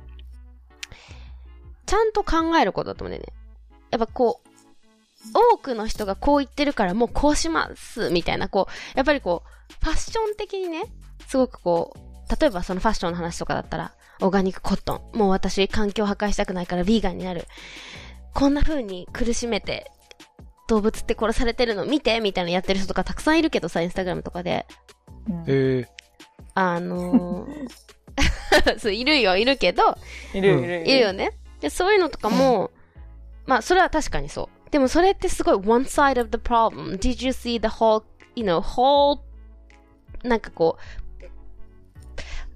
[1.86, 3.34] ちゃんと考えることだと思うんだよね。
[3.92, 4.50] やっぱこう、
[5.54, 10.84] 多くの人がこう言ってるからもうこうします、みたいな、こう、やっぱりこう、ファッション的にね、
[11.28, 15.18] すごくこう、例えばそのファッションの話とかだったら、オーガニックコットン。
[15.18, 17.46] もう私環境破壊したくないからヴィーガンになる。
[18.34, 19.92] こんな風に苦しめて、
[20.68, 24.66] 動物って殺されてるの見てみたいなのやってる人とかたくさんいるけどさ、インスタグラムとかで。
[25.28, 25.88] うんえ
[26.54, 27.70] あのー
[28.80, 29.96] そう、いるよ、いるけど、
[30.34, 31.32] いるいるいるよね。
[31.62, 32.72] で、そういうのとかも、
[33.46, 34.72] まあ、それは確かにそう。
[34.72, 36.98] でもそれってすごい one side of the problem.
[36.98, 38.04] Did you see the whole,
[38.36, 39.20] you know, whole,
[40.24, 40.78] なんかこ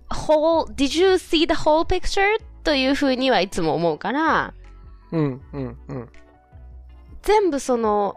[0.10, 2.22] う、whole, did you see the whole picture?
[2.64, 6.10] というふうにはいつも思うから、ー、うん、うん、うん。
[7.22, 8.16] 全部その、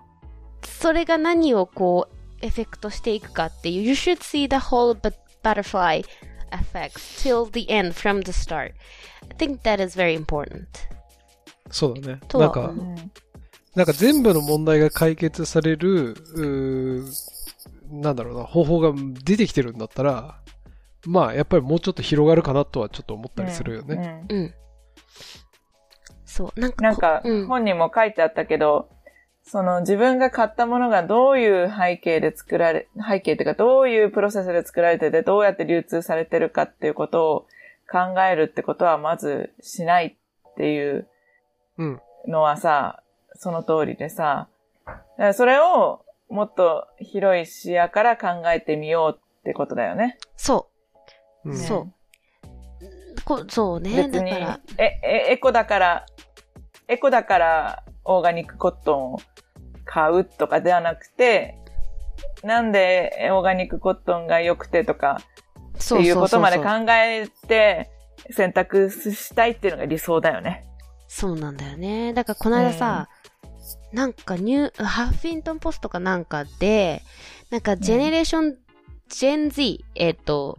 [0.65, 6.05] それが何をこう、エフェクトしていくかっていう、you should see the whole but- butterfly
[6.51, 8.73] effect till the end from the start.
[9.31, 10.67] I think that is very important.
[11.71, 12.21] そうだね。
[12.35, 12.73] なんか
[13.75, 16.17] なんか全部の問題が解決される、
[17.91, 20.41] なんだろうな、方法が出てきてるんだったら、
[21.07, 24.25] まあ、やっぱりもうちょっと広がるかなとはちょっと思ったりするよね。
[24.29, 24.55] うんうん。
[26.25, 28.91] そう、なんかこ、なんかうん、本にも書いてあったけど、
[29.51, 37.47] その自分が買ったものがどういう背景で作られ、背景っていうかどういうプロセスで作られててどうやって流通されてるかっていうことを
[37.91, 41.09] 考えるってことはまずしないっていう
[41.79, 42.01] うん。
[42.27, 43.03] のはさ、
[43.35, 44.49] その通りでさ、
[45.33, 50.19] それをもっと広い視野から考えてみようってことだよね。
[50.37, 50.69] そ
[51.45, 51.53] うう。
[51.53, 51.93] んそう
[53.25, 54.09] こそうね。
[54.09, 56.07] 別にだから、、え、え、エコだから、
[56.89, 59.19] エコだからオーガニックコットンを
[59.85, 61.57] 買うとかではなくて、
[62.43, 65.21] なんでオーガニックコットンが良くてとか
[65.77, 67.91] っていうことまで考えて
[68.31, 70.65] 選択したいっていうのが理想だよね。
[71.07, 72.13] そうなんだよね。
[72.15, 73.09] だからこの間さ、
[73.93, 77.03] なんかニュー、ハッフィントンポストかなんかで、
[77.51, 78.57] なんかジェネレーション、
[79.09, 80.59] ジェン Z、えっ、と、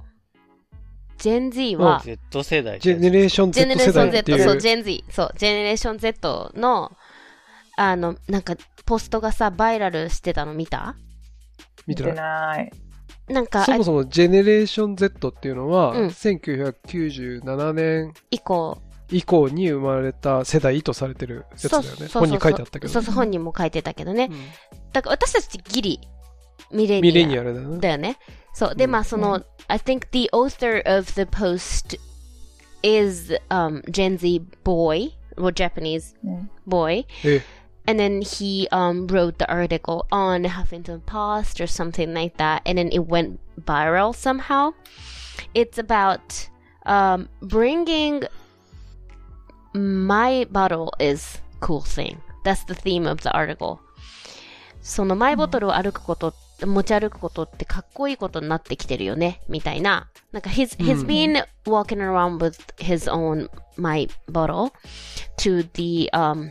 [1.20, 2.80] ジェン Z は、Z 世代。
[2.80, 4.58] ジェネレーションジェネ Z レーション Z、そう。
[4.58, 6.92] ジェン Z、そう、ジェネレーション Z の、
[7.80, 8.56] あの、なんか、
[8.86, 10.96] ポストがさ、バイラルしてたの見た？
[11.88, 12.16] 見てない。
[12.16, 12.72] ない。
[13.30, 18.78] なんか、そもそもジェネレーション Z っていうのは、うん1997年以降、
[19.12, 21.90] 以降に生まれた世代とされてるやつだよね。
[22.10, 22.94] そう本に書いてあったけど。
[22.94, 24.30] そうそう、本人も書いてたけどね。
[24.30, 24.40] うん
[24.92, 26.00] だから私たちギリ、
[26.72, 27.80] ミレニアミレニアルだよね。
[27.80, 28.18] だよね。
[28.54, 28.76] そう。
[28.76, 32.00] で、うんまあ、その、うん I think the author of the post
[32.82, 36.50] is um, Gen Z boy, or Japanese うん。
[36.68, 37.06] boy.
[37.24, 37.42] え
[37.89, 42.63] And then he um, wrote the article on Huffington Post or something like that.
[42.65, 44.73] And then it went viral somehow.
[45.53, 46.49] It's about
[46.87, 48.25] um, bringing
[49.75, 52.21] my bottle is cool thing.
[52.45, 53.81] That's the theme of the article.
[54.81, 60.11] そのマイボトルを歩くこと、持ち歩くことってかっこいいことになってきてるよね、みたいな。
[60.31, 64.73] なんか he's, he's うん been walking around with his own my bottle
[65.39, 66.51] to the um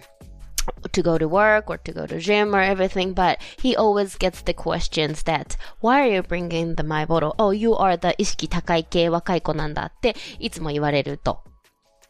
[0.91, 4.41] to go to work or to go to gym or everything, but he always gets
[4.41, 7.36] the questions that, why are you bringing the my bottle?
[7.39, 11.43] Oh, you are the 意識高い系若い子なんだっていつも言われると。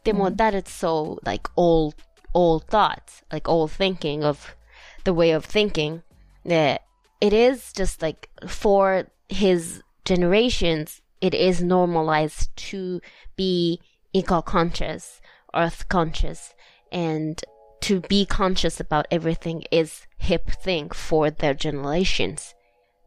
[0.04, 1.96] でも、that is so like old,
[2.34, 4.56] old thoughts, like old thinking of
[5.06, 6.02] the way of thinking
[6.46, 6.82] that
[7.22, 13.00] it is just like for his generations, it is normalized to
[13.38, 13.80] be
[14.14, 15.22] eco-conscious,
[15.56, 16.54] earth-conscious,
[16.92, 17.42] and
[17.82, 22.56] to be conscious about everything is hip thing for their generations.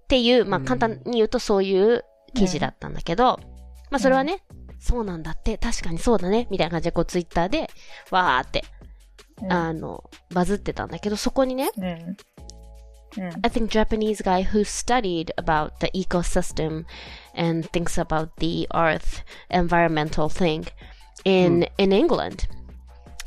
[0.05, 2.05] っていう、まあ、簡単に言うとそういう
[2.35, 3.41] 記事だったんだけど、
[3.91, 4.43] まあ、それはね、
[4.79, 7.71] そうなんだって、確かにそうだね、みたいな感じでこうツイッターで、
[8.11, 8.65] わーって、
[9.43, 11.85] うんあの、バズってたんだけど、そこにね、うん。
[11.85, 12.17] うん。
[13.43, 16.85] I think Japanese guy who studied about the ecosystem
[17.35, 20.67] and thinks about the earth environmental thing
[21.25, 22.49] in in England.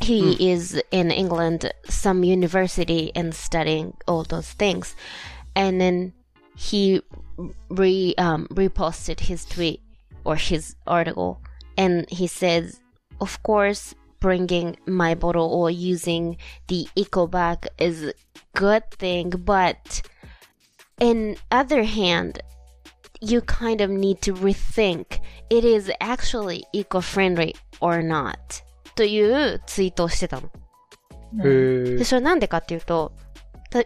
[0.01, 4.95] He is in England some university and studying all those things,
[5.57, 6.13] and then
[6.57, 7.01] he
[7.69, 9.81] re um, reposted his tweet
[10.25, 11.41] or his article,
[11.77, 12.81] and he says,
[13.21, 16.37] of course, bringing my bottle or using
[16.69, 18.15] the eco bag is a
[18.55, 20.03] good thing, but
[21.01, 22.41] in other hand,
[23.21, 25.21] you kind of need to rethink
[25.51, 28.63] it is actually eco-friendly or not
[28.95, 30.51] というツイートをしてたの。
[31.45, 33.13] へで、それなんでかっていうと、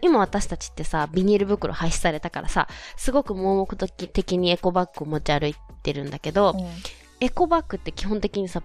[0.01, 6.55] 今私たちってさ、ビニール袋廃止されたからさ、すごく盲目的にエコバッグを持ち歩いてるんだけど、
[7.19, 8.61] エコバッグって基本的にさ、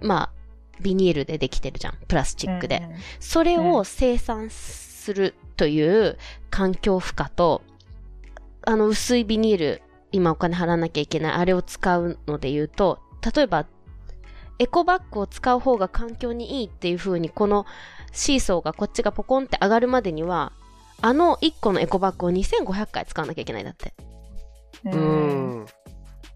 [0.00, 0.32] まあ、
[0.80, 1.94] ビニールでできてるじゃん。
[2.06, 2.82] プラスチックで。
[3.18, 6.18] それを生産するという
[6.50, 7.62] 環境負荷と、
[8.64, 13.00] あの薄いビニール、今お金払わなきゃいけない、あれを使うので言うと、
[13.34, 13.66] 例えば、
[14.58, 17.66] エコバッグを使う方が環境にいいっていう風に、この
[18.12, 20.52] シーソーがこっちがポコンって上がるまでには、
[21.00, 23.94] あの1個のエコバッグを2500回使わなきゃいけないんだって。
[24.84, 25.60] ううん。
[25.62, 25.66] ん。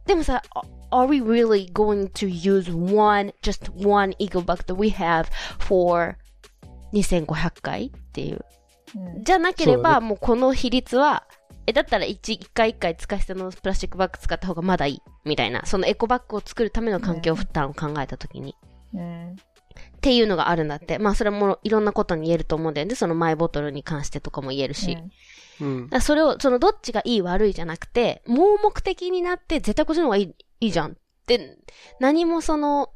[0.06, 0.42] でもさ、
[0.90, 5.26] are we really going to use one, just one eco bag that we have
[5.58, 6.16] for
[6.92, 8.44] 2500回っていう。
[9.22, 11.24] じゃなければ、もうこの比率は、
[11.66, 15.02] え、だったら 1, 1回1回使い捨てのプラスチックバッグ使った方がまだいい。
[15.24, 15.64] みたいな。
[15.66, 18.54] そのエコバッグを作るための環境負担を考えたときに。
[18.94, 19.32] うん。
[19.32, 19.34] っ
[20.00, 20.98] ていうのがあるんだって。
[20.98, 22.94] まあそれもいろんなことに言えると思うんだよね。
[22.94, 24.96] そのマイボトルに関してとかも言えるし。
[24.96, 30.94] うんだそれを、そのどっちがいい悪いじゃなくて、盲目的になって絶対こっちの方がいい、いいじゃんっ
[31.26, 31.56] て、
[31.98, 32.90] 何もその、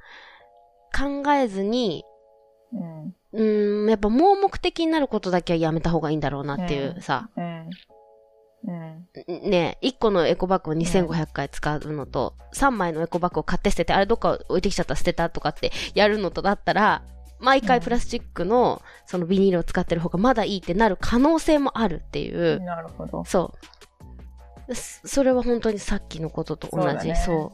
[0.94, 2.04] 考えずに、
[2.72, 3.14] うん。
[3.32, 7.44] うーん、やっぱ盲目的になることだけはやめた方がいいんだろうなっていうさ、うん。
[7.44, 7.70] うん。
[8.62, 17.02] ね、1個のエコバッグを2500回使うのと、3枚のエコバッグを買って捨てて、あれどっか置いてきちゃった捨てたとかってやるのとだったら、
[17.38, 22.60] 毎回プラスチックの、そのビニールを使ってる方がまだいいってなる可能性もあるっていう。
[22.60, 23.24] なるほど。
[23.24, 23.54] そ
[24.68, 24.74] う。
[24.74, 26.84] そそれは本当にさっきのことと同じ。
[26.86, 27.52] そうだねそ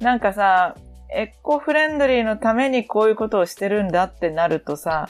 [0.00, 0.76] なんかさ、
[1.10, 5.08] エコフレンドリーのためにこういうことをしてるんだってなるとさ、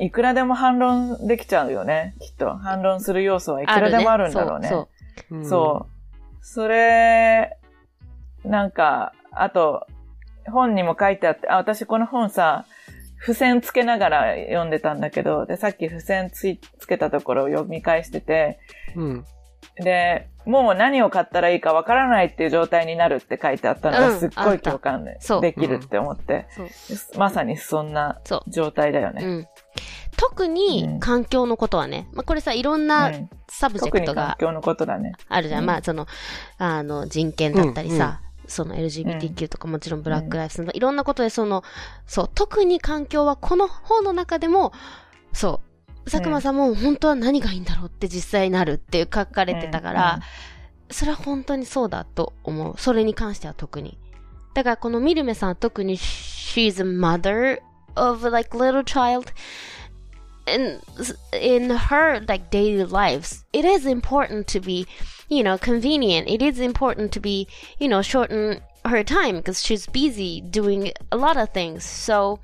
[0.00, 2.56] いくらでも反論できちゃうよね、きっと。
[2.56, 4.68] 反論する要素はいくらでもあるんだろうね。
[4.68, 4.88] そ
[5.30, 6.44] ううんそう。
[6.44, 7.58] それ、
[8.44, 9.86] なんか、あと、
[10.50, 12.64] 本にも書いてあって、あ、私この本さ、
[13.20, 18.58] 付箋つけながら読んでたんだけど、で、さっき付箋ついつけたところを読み返してて、
[18.96, 19.24] うん。
[19.76, 27.18] で、もう何を買ったらいいかわからないっていう状態になるって書いてあったのうんがすっごい共感できるって思って、そう。
[27.18, 29.48] まさにそんなそう状態だよね。
[30.20, 30.30] うん。
[30.30, 34.36] 特にうん環境のことはね、まあ、これさ、いろんうなん subject が。
[35.28, 35.60] あるじゃん。
[35.60, 36.06] うんまあ、その、
[36.58, 41.62] あの、人権だったりさ、その LGBTQ とかもちろんブラックライフスの、いろんなことでその、
[42.06, 44.72] そう、特に環境はこの本の中でも、
[45.32, 45.60] そ
[46.06, 50.20] う、佐久間さんも本当は何がいいんだろうって実際になるっていう書かれてたから、
[50.90, 52.74] それは本当にそうだと思う。
[52.78, 53.98] それに関しては特に。
[54.54, 57.60] だからこのミルメさんは特に she's a mother
[57.94, 59.26] of like little child
[60.46, 60.80] in
[61.32, 64.86] in her like daily lives it is important to be
[65.28, 66.28] you know convenient.
[66.28, 71.16] It is important to be you know shorten her time because she's busy doing a
[71.16, 71.80] lot of things.
[71.80, 72.40] So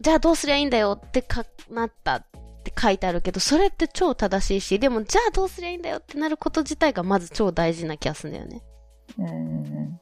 [0.00, 2.26] じゃあどうすりゃいいんだよってかなったっ
[2.64, 8.62] て書いてあるけど、それって超正しいし、でもじゃあどうすりゃいいんだよってなること自体がまず超大事な気がするんだよね。
[9.18, 9.26] うん。
[9.26, 9.30] う
[9.82, 10.00] ん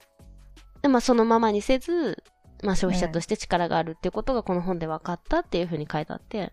[0.82, 2.22] で、まあそのままにせず、
[2.62, 6.53] まあ消費者として力があるっていうことがこの本で分かったっていうふうに書いてあって、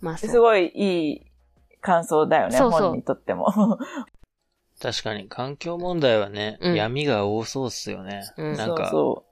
[0.00, 0.16] まあ。
[0.16, 1.22] すごいいい
[1.80, 3.46] 感想だよね、そうそう本にとっても。
[4.80, 8.22] 確かに環境問題はね、うん闇が多そうっすよね。
[8.36, 9.24] うんなんか、そ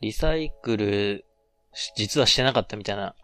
[0.00, 1.24] リサイクル
[1.72, 3.14] し、実はしてなかったみたいな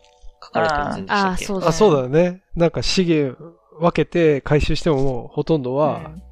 [0.43, 2.43] 書かれてませんでしたああ、っけそうだ、あ、そうだよね。
[2.55, 3.37] なんか資源
[3.81, 5.77] 分けて回収してももうほとんどう。
[5.77, 6.23] はうん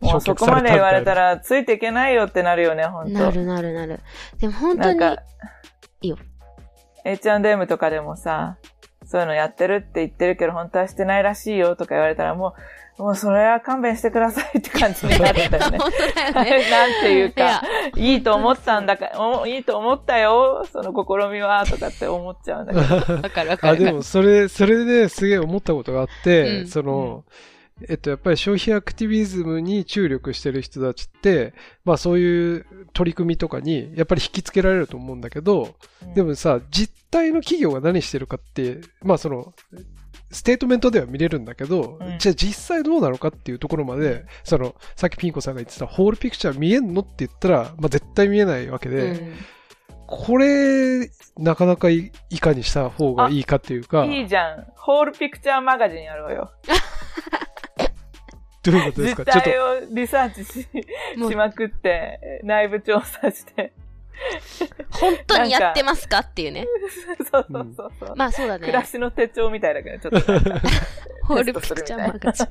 [0.00, 4.00] もうそこまで言われたら、ついていけないよってなるよね、本当なるなるなる。
[4.38, 5.22] でも本当に、なんか、
[6.00, 6.16] いいよ。
[7.04, 8.56] H&M とかでもさ、
[9.10, 12.54] そういうのやってるって言ってるけど、本当はしてないらしいよとか言われたら、も
[12.96, 15.78] う、もうそれは勘弁してくださいって感じになったよね。
[15.78, 16.70] 本当だよね。
[16.70, 17.62] なんていうか、
[17.96, 23.14] いいと思ったん だか、おいいと思ったよ、その試みは、とかって思っちゃうんだけど。
[23.20, 23.78] わかるわかあ、る。
[23.84, 27.24] でも、それ、それで、すげえ思ったことがあって、うんその、
[27.88, 31.54] えっと、やっぱり消費アクティビズムに注力してる人たちって、
[31.84, 35.74] まあそういう取り組みとかに、やっぱり引きつけられると思うんだけど、
[36.14, 39.54] でもさ、実態の企業が何してるかって、まあその、
[40.32, 49.34] ステートメントでは見れるんだけど、うんじゃあ実際どうなのかっていうところまで、その、さっきピンコさんが言ってたホールピクチャー見えんのって言ったら、まあ絶対見えないわけで、うん
[50.10, 51.08] これ、
[51.38, 54.66] なかなかいいかにした方がいいかっていうか、いいじゃん。
[54.76, 56.50] ホールピクチャーマガジンやろうよ。
[58.62, 63.72] どういうことです実かちょっと態、をリサーチししまくって、内部調査して。
[64.90, 66.66] 本当にやってますかっていうね。
[67.30, 68.16] そうそうそうそう。
[68.16, 68.72] まあそうだね暮。
[68.72, 70.32] らしの手帳みたいだけど、ちょっと。
[71.26, 72.48] ホールピクチャーマガジン。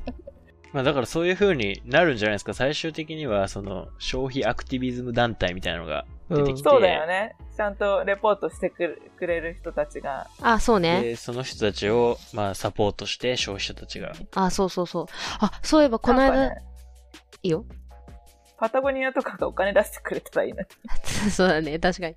[0.72, 2.54] まあだからそういう風になるんじゃないですか。
[2.54, 7.36] 最終的には、その、消費アクティビズム団体みたいなのが出てきて、そうだよね。
[7.56, 10.28] ちゃんとレポートしてくれくれる人たちが。
[10.40, 11.02] あ、そうね。
[11.02, 14.12] で、その人たちを、まあ、サポートして、消費者たちが。
[14.34, 15.06] あ、そうそうそう。
[15.40, 16.62] あ、そういえばこの間、ね
[17.42, 17.64] いいよ。
[18.60, 20.66] パタゴニアとかがお金出してくれたらいいのに。
[21.32, 22.16] そうだね、確かに。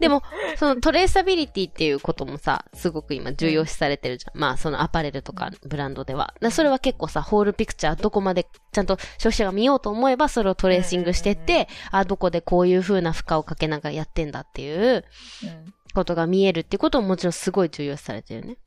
[0.00, 0.22] でも、
[0.56, 4.40] そのトレーサビリティっていうこともさ、すごく今重要視されてるじゃん。
[4.40, 6.34] まあ、そのアパレルとかブランドでは。
[6.40, 15.04] だそれは結構さ、ホールピクチャーどこまでちゃんと消費者が見ようと思えば、それをトレーシングしてって、あ、どこでこういう風な負荷をかけながらやってんだっていう
[15.44, 18.58] うんことが見えるっていうことももちろんすごい重要視されてるね。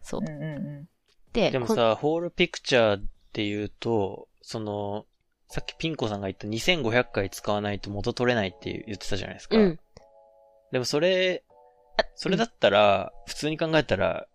[0.00, 0.28] そううん。
[0.28, 0.88] うんう
[1.34, 5.04] で、こでもさ、ホールピクチャーっていうと、その、
[5.48, 9.56] さっきピンコさんが言った2500回使わないと元取れないって言ってたじゃないですか。
[9.56, 9.78] うん。
[10.72, 11.42] でもそれ、
[12.14, 14.26] それだったら、普通に考えたら、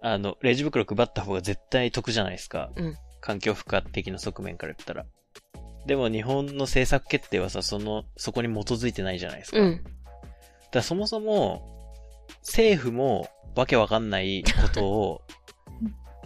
[0.00, 2.70] あの、レジ袋配った方が絶対得じゃないですか。
[2.76, 5.06] うん環境負荷的な側面から言ったら。
[5.86, 9.60] でも日本の政策決定はさ、その、そこに基づいてないじゃないですか。
[9.60, 9.84] うん。
[10.70, 11.90] だそもそも、
[12.40, 15.22] 政府もわけわかんないことを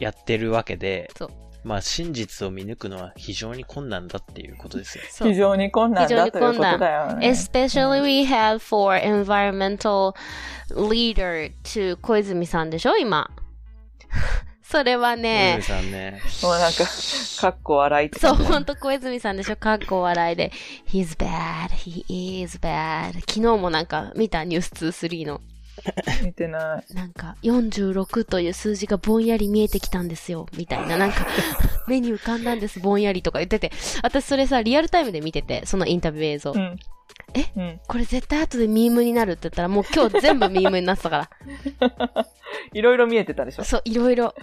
[0.01, 1.31] やってるわけで そう、
[1.69, 5.05] まあ真実を見抜くのは非常に困難だっていうことですよ。
[5.29, 7.29] 非常に困難だということだよね。
[7.29, 10.17] Especially we have for environmental
[10.71, 13.31] leader to 小泉さんでしょ今。
[14.63, 16.23] それは小ね泉、さんね。
[16.43, 16.85] もうなんか、
[17.41, 20.51] かっこ笑いってそう、ほんと小泉さんでしょかっこ笑いで。
[20.89, 23.13] He's bad, he is bad.
[23.21, 25.43] 昨日もなんか見たニュース2、3の。
[26.25, 26.95] 見てない。
[26.95, 30.97] なんか、46という数字がぼんやり見えてきたんですよ、みたいな。
[30.97, 31.27] なんか、
[31.89, 33.73] 目に浮かんだんです、ぼんやりとか言ってて。
[34.03, 36.53] 私それさ、リアルタイムで見てて、そのインタビュー映像。
[36.53, 36.79] うん。
[37.35, 37.45] え？
[37.57, 37.81] うん。
[37.87, 42.27] これ絶対後でミームになるって言ったら、もう今日全部ミームになってたから。
[42.73, 43.65] いろいろ見えてたでしょ？
[43.65, 44.35] そう、いろいろ。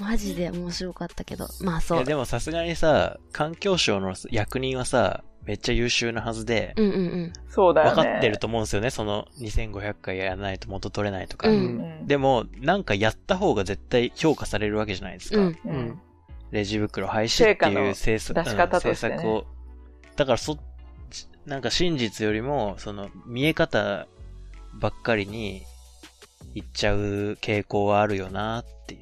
[0.00, 1.48] マジで面白かったけど。
[1.60, 2.06] まあそういや、。
[2.06, 7.32] でもさすがにさ、環境省の役人はさ、めっちゃ優秀なはずで、うんうんうん。
[7.48, 7.94] そうだよね。
[7.94, 8.90] 分かってると思うんですよね。
[8.90, 11.48] その2500回やらないと元取れないとか。
[11.48, 12.06] ううんん。
[12.06, 15.38] でも、なんかやった方が絶対評価されるわけじゃないですか。
[15.38, 15.46] うん。
[15.46, 16.02] ううんん。
[16.50, 19.46] レジ袋廃止っていう政策成果の出し方としてねうん政策を。
[20.16, 20.58] だからそ、
[21.46, 24.06] なんか真実よりも、その見え方
[24.74, 25.62] ばっかりに
[26.52, 29.00] 行っちゃう傾向はあるよなっていう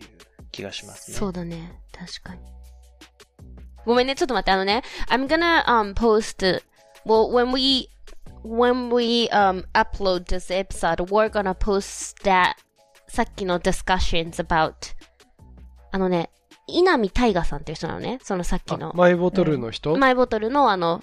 [0.53, 1.17] 気がしますね。
[1.17, 1.81] そうだね。
[1.91, 2.56] 確かに。
[3.87, 6.61] ごめんね、ちょっと待って、あのね、I'm gonna, um, post,
[7.07, 7.89] well, when we,
[8.45, 12.55] when we, um, upload this episode, we're gonna post that,
[13.09, 14.75] さっきの discussions about,
[15.93, 16.31] あのね、
[16.67, 18.93] 稲見大河さんっていう人なのね、そのさっきあの。
[18.95, 21.03] マイボトルの人、マイボトルのあの、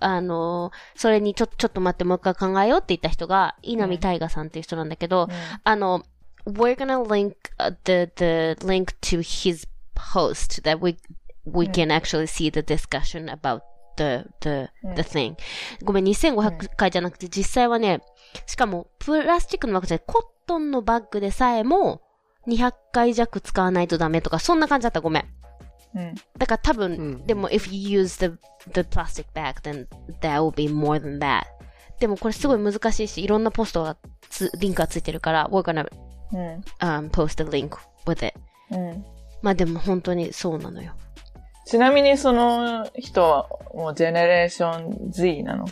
[0.00, 5.28] あの、それにちょ、ちょっと待って、もう一回考えようって言った人が、稲見大河さんっていう人なんだけど、
[5.64, 6.04] あの、
[6.46, 10.96] we're gonna link uh, the, the link to his post that we,
[11.52, 13.62] we can actually see the discussion about
[13.96, 15.36] the, the, the thing.
[15.84, 18.00] ごめん、2500回じゃなくて実際はね、
[18.46, 22.02] しかもプラスチックのバッグじゃない、コットンのバッグでさえも
[22.46, 25.00] 200回弱使わないとダメとか、そんな感じだった。
[25.00, 25.24] ごめん。
[25.94, 26.14] うん。
[26.38, 28.36] だから多分、うんでも if you use the,
[28.72, 29.86] the plastic bag, then
[30.20, 31.42] that will be more than that.
[31.98, 33.96] でもこれすごい難しいし、いろんなポストが
[34.30, 35.86] つ、リンクがついてるから、we're gonna
[36.32, 36.38] うん。
[36.80, 37.76] um, post a link
[38.06, 38.38] with it.
[38.70, 39.04] うん。
[39.42, 40.94] まあでも本当にそうなのよ。
[41.70, 45.66] ちなみにその人はもうジェネレーション Z なの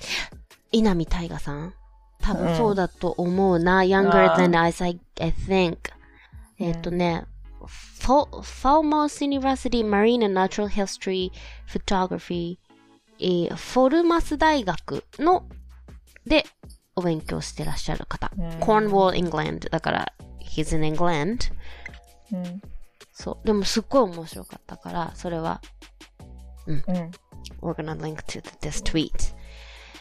[0.71, 1.75] 稲見大河さん
[2.23, 3.83] 多うん分そうだと思うな。
[3.83, 5.77] younger than us, I, I think.
[6.61, 7.25] えっとね、
[7.59, 11.33] フォ Falmouth University Marine and Natural History
[11.67, 12.59] Photography、
[13.19, 15.49] えーフォルマス大学の
[16.25, 16.45] で
[16.95, 18.31] お勉強してらっしゃる方。
[18.39, 19.69] うん Cornwall, England.
[19.71, 21.51] だから、he's in England.
[23.18, 23.18] うん。
[23.18, 23.46] そう。
[23.46, 25.62] でもすっごい面白かったから、それは
[26.68, 26.84] うん。
[27.62, 29.36] we're gonna link to this tweet.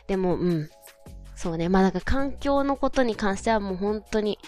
[0.07, 0.71] でも、うん。
[1.35, 1.69] そうね。
[1.69, 4.39] まあ、だから環境のことに関してはもう本当に、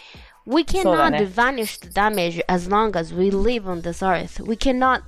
[0.46, 4.44] we そうだ cannot ね vanish the damage as long as we live on this earth.
[4.44, 5.02] We cannot,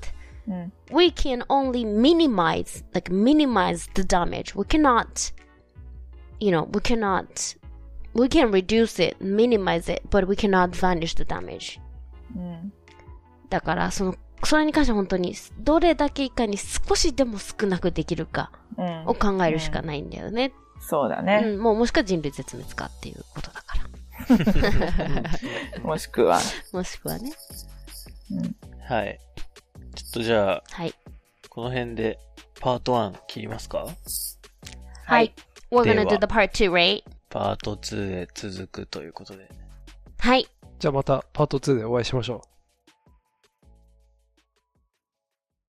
[0.48, 0.72] うん。
[0.90, 4.56] we can only minimize, like minimize the damage.
[4.56, 5.32] We cannot,
[6.40, 7.56] you know, we cannot,
[8.14, 11.80] we can reduce it, minimize it, but we cannot vanish the damage.
[12.34, 12.72] うん。
[13.51, 20.53] だから、その、それに関しては本当に、どれだけいかに少しでも少なくできるかうんを考えるしかないんだよね。
[20.79, 21.41] そうだね。
[21.45, 23.83] うん、もうもしくは人類絶滅かっていうことだから。
[25.83, 26.39] もしくは。
[26.71, 27.33] もしくはね。
[28.31, 28.55] うん。
[28.87, 29.19] はい。
[29.95, 30.93] ちょっとじゃあ、はい。
[31.49, 32.17] この辺で
[32.61, 33.85] パート1切りますか？
[35.05, 35.33] はい。
[35.69, 37.03] We're で gonna は do the part 2, right?
[37.29, 39.49] パート2へ続くということで。
[40.19, 40.47] はい。
[40.79, 42.50] じゃあまたパート2でお会いしましょう。